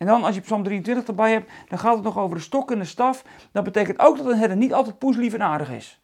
En 0.03 0.09
dan 0.09 0.25
als 0.25 0.35
je 0.35 0.41
Psalm 0.41 0.62
23 0.62 1.07
erbij 1.07 1.33
hebt, 1.33 1.51
dan 1.69 1.79
gaat 1.79 1.95
het 1.95 2.05
nog 2.05 2.19
over 2.19 2.37
de 2.37 2.43
stok 2.43 2.71
en 2.71 2.79
de 2.79 2.85
staf. 2.85 3.25
Dat 3.53 3.65
betekent 3.65 3.99
ook 3.99 4.17
dat 4.17 4.27
een 4.27 4.38
herder 4.38 4.57
niet 4.57 4.73
altijd 4.73 4.99
poeslief 4.99 5.35
en 5.35 5.43
aardig 5.43 5.71
is. 5.71 6.01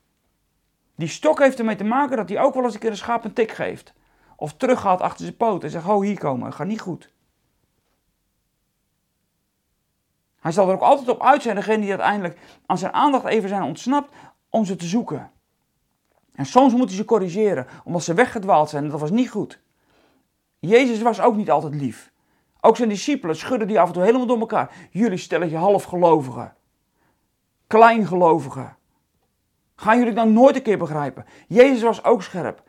Die 0.97 1.09
stok 1.09 1.39
heeft 1.39 1.59
ermee 1.59 1.77
te 1.77 1.85
maken 1.85 2.17
dat 2.17 2.29
hij 2.29 2.41
ook 2.41 2.55
wel 2.55 2.65
eens 2.65 2.75
een 2.75 2.81
keer 2.81 2.91
een 2.91 2.97
schaap 2.97 3.25
een 3.25 3.33
tik 3.33 3.51
geeft. 3.51 3.95
Of 4.37 4.53
teruggaat 4.53 5.01
achter 5.01 5.25
zijn 5.25 5.37
poot 5.37 5.65
en 5.65 5.71
zegt, 5.71 5.85
ho 5.85 6.03
hier 6.03 6.19
komen, 6.19 6.47
het 6.47 6.55
gaat 6.55 6.67
niet 6.67 6.81
goed. 6.81 7.13
Hij 10.41 10.53
zal 10.53 10.69
er 10.69 10.75
ook 10.75 10.81
altijd 10.81 11.09
op 11.09 11.23
uit 11.23 11.43
zijn, 11.43 11.57
degene 11.57 11.81
die 11.81 11.91
uiteindelijk 11.91 12.39
aan 12.67 12.79
zijn 12.79 12.93
aandacht 12.93 13.25
even 13.25 13.49
zijn 13.49 13.63
ontsnapt, 13.63 14.15
om 14.49 14.65
ze 14.65 14.77
te 14.77 14.87
zoeken. 14.87 15.31
En 16.33 16.47
soms 16.47 16.73
moet 16.73 16.89
hij 16.89 16.97
ze 16.97 17.05
corrigeren, 17.05 17.67
omdat 17.85 18.03
ze 18.03 18.15
weggedwaald 18.15 18.69
zijn 18.69 18.85
en 18.85 18.91
dat 18.91 19.01
was 19.01 19.11
niet 19.11 19.31
goed. 19.31 19.61
Jezus 20.59 21.03
was 21.03 21.21
ook 21.21 21.37
niet 21.37 21.51
altijd 21.51 21.75
lief. 21.75 22.13
Ook 22.61 22.77
zijn 22.77 22.88
discipelen 22.88 23.37
schudden 23.37 23.68
die 23.68 23.81
af 23.81 23.87
en 23.87 23.92
toe 23.92 24.03
helemaal 24.03 24.27
door 24.27 24.38
elkaar. 24.38 24.88
Jullie 24.90 25.18
stellen 25.18 25.51
je 25.51 25.57
halfgelovigen. 25.57 26.55
Kleingelovigen. 27.66 28.77
Gaan 29.75 29.99
jullie 29.99 30.14
dan 30.14 30.33
nooit 30.33 30.57
een 30.57 30.62
keer 30.62 30.79
begrijpen? 30.79 31.25
Jezus 31.49 31.83
was 31.83 32.05
ook 32.05 32.23
scherp. 32.23 32.62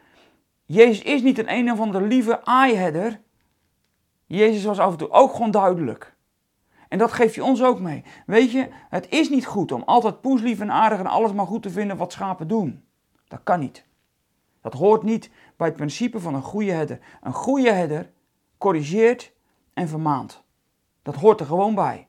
Jezus 0.65 1.01
is 1.01 1.21
niet 1.21 1.39
een 1.39 1.53
een 1.53 1.71
of 1.71 1.79
andere 1.79 2.05
lieve 2.05 2.45
aaiherder. 2.45 3.21
Jezus 4.25 4.63
was 4.63 4.79
af 4.79 4.91
en 4.91 4.97
toe 4.97 5.09
ook 5.09 5.31
gewoon 5.31 5.51
duidelijk. 5.51 6.17
En 6.89 6.97
dat 6.97 7.11
geeft 7.11 7.35
je 7.35 7.43
ons 7.43 7.63
ook 7.63 7.79
mee. 7.79 8.03
Weet 8.25 8.51
je, 8.51 8.67
het 8.89 9.09
is 9.09 9.29
niet 9.29 9.45
goed 9.45 9.71
om 9.71 9.83
altijd 9.83 10.21
poeslief 10.21 10.59
en 10.59 10.71
aardig 10.71 10.99
en 10.99 11.07
alles 11.07 11.33
maar 11.33 11.45
goed 11.45 11.61
te 11.61 11.69
vinden 11.69 11.97
wat 11.97 12.11
schapen 12.11 12.47
doen. 12.47 12.83
Dat 13.27 13.39
kan 13.43 13.59
niet. 13.59 13.85
Dat 14.61 14.73
hoort 14.73 15.03
niet 15.03 15.29
bij 15.57 15.67
het 15.67 15.75
principe 15.75 16.19
van 16.19 16.33
een 16.33 16.41
goede 16.41 16.71
herder. 16.71 16.99
Een 17.21 17.33
goede 17.33 17.71
herder 17.71 18.11
corrigeert 18.57 19.31
en 19.79 19.87
vermaant. 19.87 20.43
Dat 21.01 21.15
hoort 21.15 21.39
er 21.39 21.45
gewoon 21.45 21.75
bij. 21.75 22.07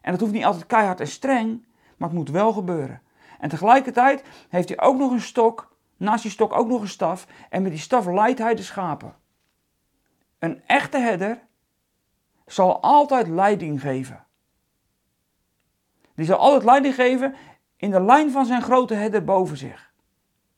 En 0.00 0.10
dat 0.10 0.20
hoeft 0.20 0.32
niet 0.32 0.44
altijd 0.44 0.66
keihard 0.66 1.00
en 1.00 1.08
streng, 1.08 1.66
maar 1.96 2.08
het 2.08 2.18
moet 2.18 2.30
wel 2.30 2.52
gebeuren. 2.52 3.02
En 3.38 3.48
tegelijkertijd 3.48 4.24
heeft 4.48 4.68
hij 4.68 4.80
ook 4.80 4.98
nog 4.98 5.12
een 5.12 5.20
stok, 5.20 5.76
naast 5.96 6.22
die 6.22 6.30
stok 6.30 6.52
ook 6.52 6.68
nog 6.68 6.80
een 6.80 6.88
staf. 6.88 7.26
En 7.50 7.62
met 7.62 7.70
die 7.70 7.80
staf 7.80 8.06
leidt 8.06 8.38
hij 8.38 8.54
de 8.54 8.62
schapen. 8.62 9.16
Een 10.38 10.62
echte 10.66 10.98
herder 10.98 11.42
zal 12.46 12.82
altijd 12.82 13.28
leiding 13.28 13.80
geven. 13.80 14.26
Die 16.14 16.26
zal 16.26 16.38
altijd 16.38 16.64
leiding 16.64 16.94
geven 16.94 17.34
in 17.76 17.90
de 17.90 18.00
lijn 18.00 18.30
van 18.30 18.46
zijn 18.46 18.62
grote 18.62 18.94
herder 18.94 19.24
boven 19.24 19.56
zich. 19.56 19.92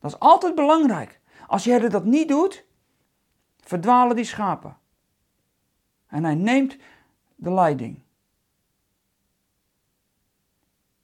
Dat 0.01 0.11
is 0.11 0.19
altijd 0.19 0.55
belangrijk. 0.55 1.21
Als 1.47 1.65
je 1.65 1.71
herder 1.71 1.91
dat 1.91 2.05
niet 2.05 2.29
doet, 2.29 2.65
verdwalen 3.61 4.17
die 4.17 4.25
schapen. 4.25 4.80
En 6.11 6.25
hij 6.25 6.35
neemt 6.35 6.77
de 7.35 7.53
leiding. 7.53 8.03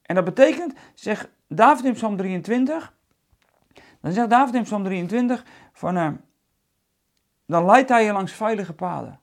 En 0.03 0.14
dat 0.14 0.25
betekent, 0.25 0.75
zegt 0.95 1.29
David 1.49 1.85
in 1.85 1.92
Psalm 1.92 2.16
23, 2.16 2.95
dan 4.01 4.12
zegt 4.12 4.31
David 4.31 4.55
in 4.55 4.62
Psalm 4.62 4.85
23 4.85 5.45
van, 5.73 5.97
uh, 5.97 6.11
dan 7.47 7.64
leidt 7.64 7.88
hij 7.88 8.05
je 8.05 8.12
langs 8.12 8.33
veilige 8.33 8.73
paden. 8.73 9.21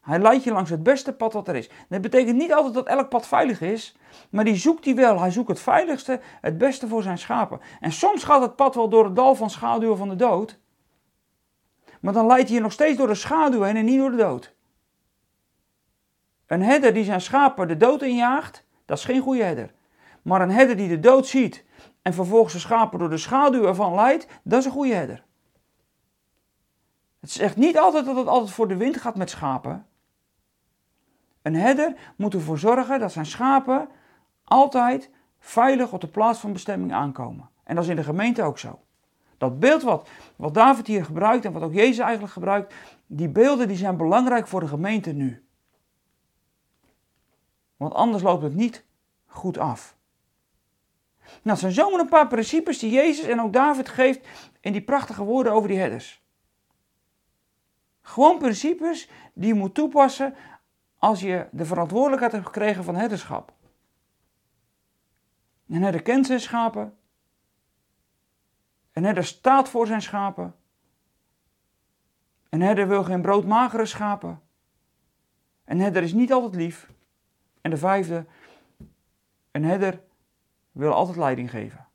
Hij 0.00 0.18
leidt 0.18 0.44
je 0.44 0.52
langs 0.52 0.70
het 0.70 0.82
beste 0.82 1.12
pad 1.12 1.32
wat 1.32 1.48
er 1.48 1.56
is. 1.56 1.70
Dat 1.88 2.00
betekent 2.00 2.36
niet 2.36 2.52
altijd 2.52 2.74
dat 2.74 2.86
elk 2.86 3.08
pad 3.08 3.26
veilig 3.26 3.60
is, 3.60 3.96
maar 4.30 4.44
die 4.44 4.56
zoekt 4.56 4.84
hij 4.84 4.94
wel. 4.94 5.20
Hij 5.20 5.30
zoekt 5.30 5.48
het 5.48 5.60
veiligste, 5.60 6.20
het 6.40 6.58
beste 6.58 6.88
voor 6.88 7.02
zijn 7.02 7.18
schapen. 7.18 7.60
En 7.80 7.92
soms 7.92 8.24
gaat 8.24 8.42
het 8.42 8.56
pad 8.56 8.74
wel 8.74 8.88
door 8.88 9.04
het 9.04 9.16
dal 9.16 9.34
van 9.34 9.50
schaduwen 9.50 9.96
van 9.96 10.08
de 10.08 10.16
dood. 10.16 10.58
Maar 12.00 12.12
dan 12.12 12.26
leidt 12.26 12.48
hij 12.48 12.56
je 12.56 12.62
nog 12.62 12.72
steeds 12.72 12.98
door 12.98 13.06
de 13.06 13.14
schaduw 13.14 13.62
heen 13.62 13.76
en 13.76 13.84
niet 13.84 13.98
door 13.98 14.10
de 14.10 14.16
dood. 14.16 14.54
Een 16.50 16.62
herder 16.62 16.94
die 16.94 17.04
zijn 17.04 17.20
schapen 17.20 17.68
de 17.68 17.76
dood 17.76 18.02
injaagt, 18.02 18.64
dat 18.84 18.98
is 18.98 19.04
geen 19.04 19.20
goede 19.20 19.42
herder. 19.42 19.72
Maar 20.22 20.40
een 20.40 20.50
herder 20.50 20.76
die 20.76 20.88
de 20.88 21.00
dood 21.00 21.26
ziet 21.26 21.64
en 22.02 22.14
vervolgens 22.14 22.52
de 22.52 22.58
schapen 22.58 22.98
door 22.98 23.10
de 23.10 23.16
schaduw 23.16 23.64
ervan 23.64 23.94
leidt, 23.94 24.26
dat 24.42 24.58
is 24.58 24.64
een 24.64 24.70
goede 24.70 24.94
herder. 24.94 25.24
Het 27.20 27.38
echt 27.38 27.56
niet 27.56 27.78
altijd 27.78 28.04
dat 28.04 28.16
het 28.16 28.26
altijd 28.26 28.50
voor 28.50 28.68
de 28.68 28.76
wind 28.76 28.96
gaat 28.96 29.16
met 29.16 29.30
schapen. 29.30 29.86
Een 31.42 31.54
herder 31.54 31.96
moet 32.16 32.34
ervoor 32.34 32.58
zorgen 32.58 33.00
dat 33.00 33.12
zijn 33.12 33.26
schapen 33.26 33.88
altijd 34.44 35.10
veilig 35.38 35.92
op 35.92 36.00
de 36.00 36.08
plaats 36.08 36.38
van 36.38 36.52
bestemming 36.52 36.92
aankomen. 36.92 37.48
En 37.64 37.74
dat 37.74 37.84
is 37.84 37.90
in 37.90 37.96
de 37.96 38.02
gemeente 38.02 38.42
ook 38.42 38.58
zo. 38.58 38.78
Dat 39.38 39.58
beeld 39.58 39.82
wat, 39.82 40.08
wat 40.36 40.54
David 40.54 40.86
hier 40.86 41.04
gebruikt 41.04 41.44
en 41.44 41.52
wat 41.52 41.62
ook 41.62 41.74
Jezus 41.74 41.98
eigenlijk 41.98 42.32
gebruikt, 42.32 42.74
die 43.06 43.28
beelden 43.28 43.68
die 43.68 43.76
zijn 43.76 43.96
belangrijk 43.96 44.46
voor 44.46 44.60
de 44.60 44.68
gemeente 44.68 45.12
nu. 45.12 45.44
Want 47.80 47.94
anders 47.94 48.22
loopt 48.22 48.42
het 48.42 48.54
niet 48.54 48.84
goed 49.26 49.58
af. 49.58 49.96
Nou, 51.24 51.40
het 51.42 51.58
zijn 51.58 51.72
zomaar 51.72 52.00
een 52.00 52.08
paar 52.08 52.26
principes 52.26 52.78
die 52.78 52.90
Jezus 52.90 53.24
en 53.24 53.40
ook 53.40 53.52
David 53.52 53.88
geeft 53.88 54.26
in 54.60 54.72
die 54.72 54.82
prachtige 54.82 55.24
woorden 55.24 55.52
over 55.52 55.68
die 55.68 55.78
herders. 55.78 56.22
Gewoon 58.00 58.38
principes 58.38 59.08
die 59.34 59.46
je 59.46 59.54
moet 59.54 59.74
toepassen 59.74 60.34
als 60.98 61.20
je 61.20 61.48
de 61.52 61.64
verantwoordelijkheid 61.64 62.32
hebt 62.32 62.46
gekregen 62.46 62.84
van 62.84 62.94
herderschap. 62.94 63.52
Een 65.68 65.82
herder 65.82 66.02
kent 66.02 66.26
zijn 66.26 66.40
schapen. 66.40 66.96
Een 68.92 69.04
herder 69.04 69.24
staat 69.24 69.68
voor 69.68 69.86
zijn 69.86 70.02
schapen. 70.02 70.54
Een 72.48 72.62
herder 72.62 72.88
wil 72.88 73.04
geen 73.04 73.22
broodmagere 73.22 73.86
schapen. 73.86 74.40
Een 75.64 75.80
herder 75.80 76.02
is 76.02 76.12
niet 76.12 76.32
altijd 76.32 76.54
lief. 76.54 76.90
En 77.60 77.70
de 77.70 77.76
vijfde, 77.76 78.26
een 79.50 79.64
herder 79.64 80.00
wil 80.72 80.92
altijd 80.92 81.16
leiding 81.16 81.50
geven. 81.50 81.88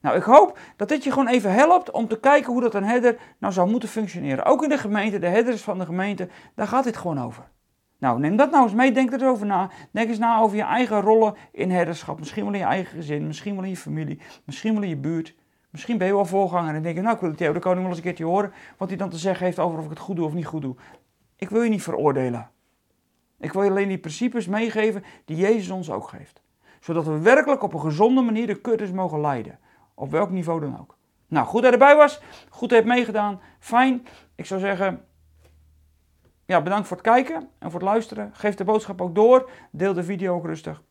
Nou, 0.00 0.16
ik 0.16 0.22
hoop 0.22 0.58
dat 0.76 0.88
dit 0.88 1.04
je 1.04 1.10
gewoon 1.10 1.28
even 1.28 1.52
helpt 1.52 1.90
om 1.90 2.08
te 2.08 2.20
kijken 2.20 2.52
hoe 2.52 2.60
dat 2.60 2.74
een 2.74 2.84
herder 2.84 3.18
nou 3.38 3.52
zou 3.52 3.70
moeten 3.70 3.88
functioneren. 3.88 4.44
Ook 4.44 4.62
in 4.62 4.68
de 4.68 4.78
gemeente, 4.78 5.18
de 5.18 5.26
herders 5.26 5.62
van 5.62 5.78
de 5.78 5.84
gemeente, 5.84 6.28
daar 6.54 6.66
gaat 6.66 6.84
dit 6.84 6.96
gewoon 6.96 7.20
over. 7.20 7.48
Nou, 7.98 8.20
neem 8.20 8.36
dat 8.36 8.50
nou 8.50 8.64
eens 8.64 8.74
mee, 8.74 8.92
denk 8.92 9.12
erover 9.12 9.46
na. 9.46 9.70
Denk 9.90 10.08
eens 10.08 10.18
na 10.18 10.40
over 10.40 10.56
je 10.56 10.62
eigen 10.62 11.00
rollen 11.00 11.34
in 11.52 11.70
herderschap. 11.70 12.18
Misschien 12.18 12.44
wel 12.44 12.52
in 12.52 12.58
je 12.58 12.64
eigen 12.64 12.96
gezin, 12.96 13.26
misschien 13.26 13.54
wel 13.54 13.64
in 13.64 13.70
je 13.70 13.76
familie, 13.76 14.20
misschien 14.44 14.74
wel 14.74 14.82
in 14.82 14.88
je 14.88 14.96
buurt. 14.96 15.34
Misschien 15.70 15.98
ben 15.98 16.06
je 16.06 16.12
wel 16.12 16.24
voorganger 16.24 16.74
en 16.74 16.82
denk 16.82 16.96
je, 16.96 17.02
nou, 17.02 17.14
ik 17.14 17.20
wil 17.20 17.34
Theo 17.34 17.52
de 17.52 17.58
Koning 17.58 17.80
wel 17.80 17.88
eens 17.88 17.98
een 17.98 18.04
keertje 18.04 18.24
horen 18.24 18.52
wat 18.76 18.88
hij 18.88 18.96
dan 18.96 19.08
te 19.08 19.18
zeggen 19.18 19.44
heeft 19.44 19.58
over 19.58 19.78
of 19.78 19.84
ik 19.84 19.90
het 19.90 19.98
goed 19.98 20.16
doe 20.16 20.26
of 20.26 20.32
niet 20.32 20.46
goed 20.46 20.62
doe. 20.62 20.76
Ik 21.36 21.50
wil 21.50 21.62
je 21.62 21.70
niet 21.70 21.82
veroordelen. 21.82 22.50
Ik 23.38 23.52
wil 23.52 23.62
je 23.62 23.70
alleen 23.70 23.88
die 23.88 23.98
principes 23.98 24.46
meegeven 24.46 25.04
die 25.24 25.36
Jezus 25.36 25.70
ons 25.70 25.90
ook 25.90 26.08
geeft. 26.08 26.40
Zodat 26.80 27.04
we 27.04 27.18
werkelijk 27.18 27.62
op 27.62 27.74
een 27.74 27.80
gezonde 27.80 28.20
manier 28.20 28.46
de 28.46 28.60
kudders 28.60 28.90
mogen 28.90 29.20
leiden. 29.20 29.58
Op 29.94 30.10
welk 30.10 30.30
niveau 30.30 30.60
dan 30.60 30.78
ook. 30.80 30.96
Nou, 31.26 31.46
goed 31.46 31.62
dat 31.62 31.72
je 31.72 31.78
erbij 31.78 31.96
was. 31.96 32.20
Goed 32.48 32.68
dat 32.68 32.78
je 32.78 32.84
hebt 32.84 32.96
meegedaan. 32.96 33.40
Fijn. 33.58 34.06
Ik 34.34 34.46
zou 34.46 34.60
zeggen, 34.60 35.04
ja, 36.44 36.62
bedankt 36.62 36.88
voor 36.88 36.96
het 36.96 37.06
kijken 37.06 37.48
en 37.58 37.70
voor 37.70 37.80
het 37.80 37.88
luisteren. 37.88 38.30
Geef 38.34 38.54
de 38.54 38.64
boodschap 38.64 39.00
ook 39.00 39.14
door. 39.14 39.50
Deel 39.70 39.92
de 39.94 40.04
video 40.04 40.34
ook 40.34 40.44
rustig. 40.44 40.82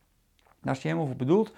Daar 0.61 0.73
is 0.73 0.81
je 0.81 0.87
helemaal 0.87 1.07
voor 1.07 1.17
bedoeld. 1.17 1.53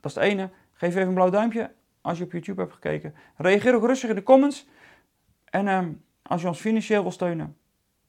Dat 0.00 0.10
is 0.10 0.14
het 0.14 0.24
ene. 0.24 0.50
Geef 0.72 0.94
even 0.94 1.08
een 1.08 1.14
blauw 1.14 1.30
duimpje 1.30 1.70
als 2.00 2.18
je 2.18 2.24
op 2.24 2.32
YouTube 2.32 2.60
hebt 2.60 2.72
gekeken. 2.72 3.14
Reageer 3.36 3.74
ook 3.74 3.86
rustig 3.86 4.08
in 4.08 4.14
de 4.14 4.22
comments. 4.22 4.68
En 5.44 5.68
ehm, 5.68 5.92
als 6.22 6.42
je 6.42 6.48
ons 6.48 6.60
financieel 6.60 7.02
wil 7.02 7.10
steunen, 7.10 7.56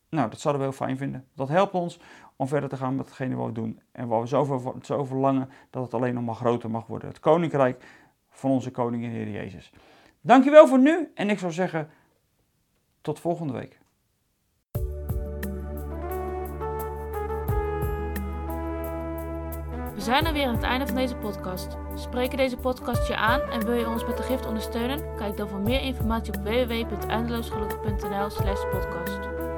nou, 0.10 0.30
dat 0.30 0.40
zouden 0.40 0.64
we 0.64 0.70
heel 0.70 0.86
fijn 0.86 0.98
vinden. 0.98 1.26
Dat 1.34 1.48
helpt 1.48 1.74
ons 1.74 2.00
om 2.36 2.48
verder 2.48 2.70
te 2.70 2.78
gaan 2.78 2.96
met 2.96 3.06
hetgene 3.06 3.36
wat 3.36 3.46
we 3.46 3.52
doen. 3.52 3.80
En 3.92 4.08
waar 4.08 4.22
we 4.22 4.28
zo, 4.28 4.78
zo 4.82 5.04
verlangen 5.04 5.50
dat 5.70 5.84
het 5.84 5.94
alleen 5.94 6.14
nog 6.14 6.24
maar 6.24 6.36
groter 6.36 6.70
mag 6.70 6.88
worden. 6.88 7.08
Het 7.08 7.20
koninkrijk 7.20 7.84
van 8.30 8.52
onze 8.52 8.72
koning 8.72 9.04
en 9.04 9.10
Heer 9.10 9.30
Jezus. 9.30 9.72
Dankjewel 10.22 10.68
voor 10.68 10.80
nu 10.80 11.12
en 11.16 11.30
ik 11.30 11.40
zou 11.40 11.52
zeggen 11.52 11.90
tot 13.02 13.20
volgende 13.20 13.54
week. 13.54 13.80
We 20.00 20.06
zijn 20.06 20.26
er 20.26 20.34
weer 20.34 20.46
aan 20.46 20.56
het 20.56 20.64
einde 20.64 20.86
van 20.86 20.96
deze 20.96 21.16
podcast. 21.16 21.78
Spreken 21.96 22.38
deze 22.38 22.58
podcast 22.58 23.08
je 23.08 23.16
aan 23.16 23.42
en 23.42 23.66
wil 23.66 23.74
je 23.74 23.88
ons 23.88 24.06
met 24.06 24.18
de 24.18 24.24
gift 24.24 24.46
ondersteunen? 24.46 25.16
Kijk 25.16 25.38
dan 25.38 25.50
voor 25.50 25.60
meer 25.60 25.82
informatie 25.82 26.34
op 26.34 26.44
www.eindeloosgelukkig.nl 26.44 28.30
slash 28.30 28.62
podcast. 28.72 29.49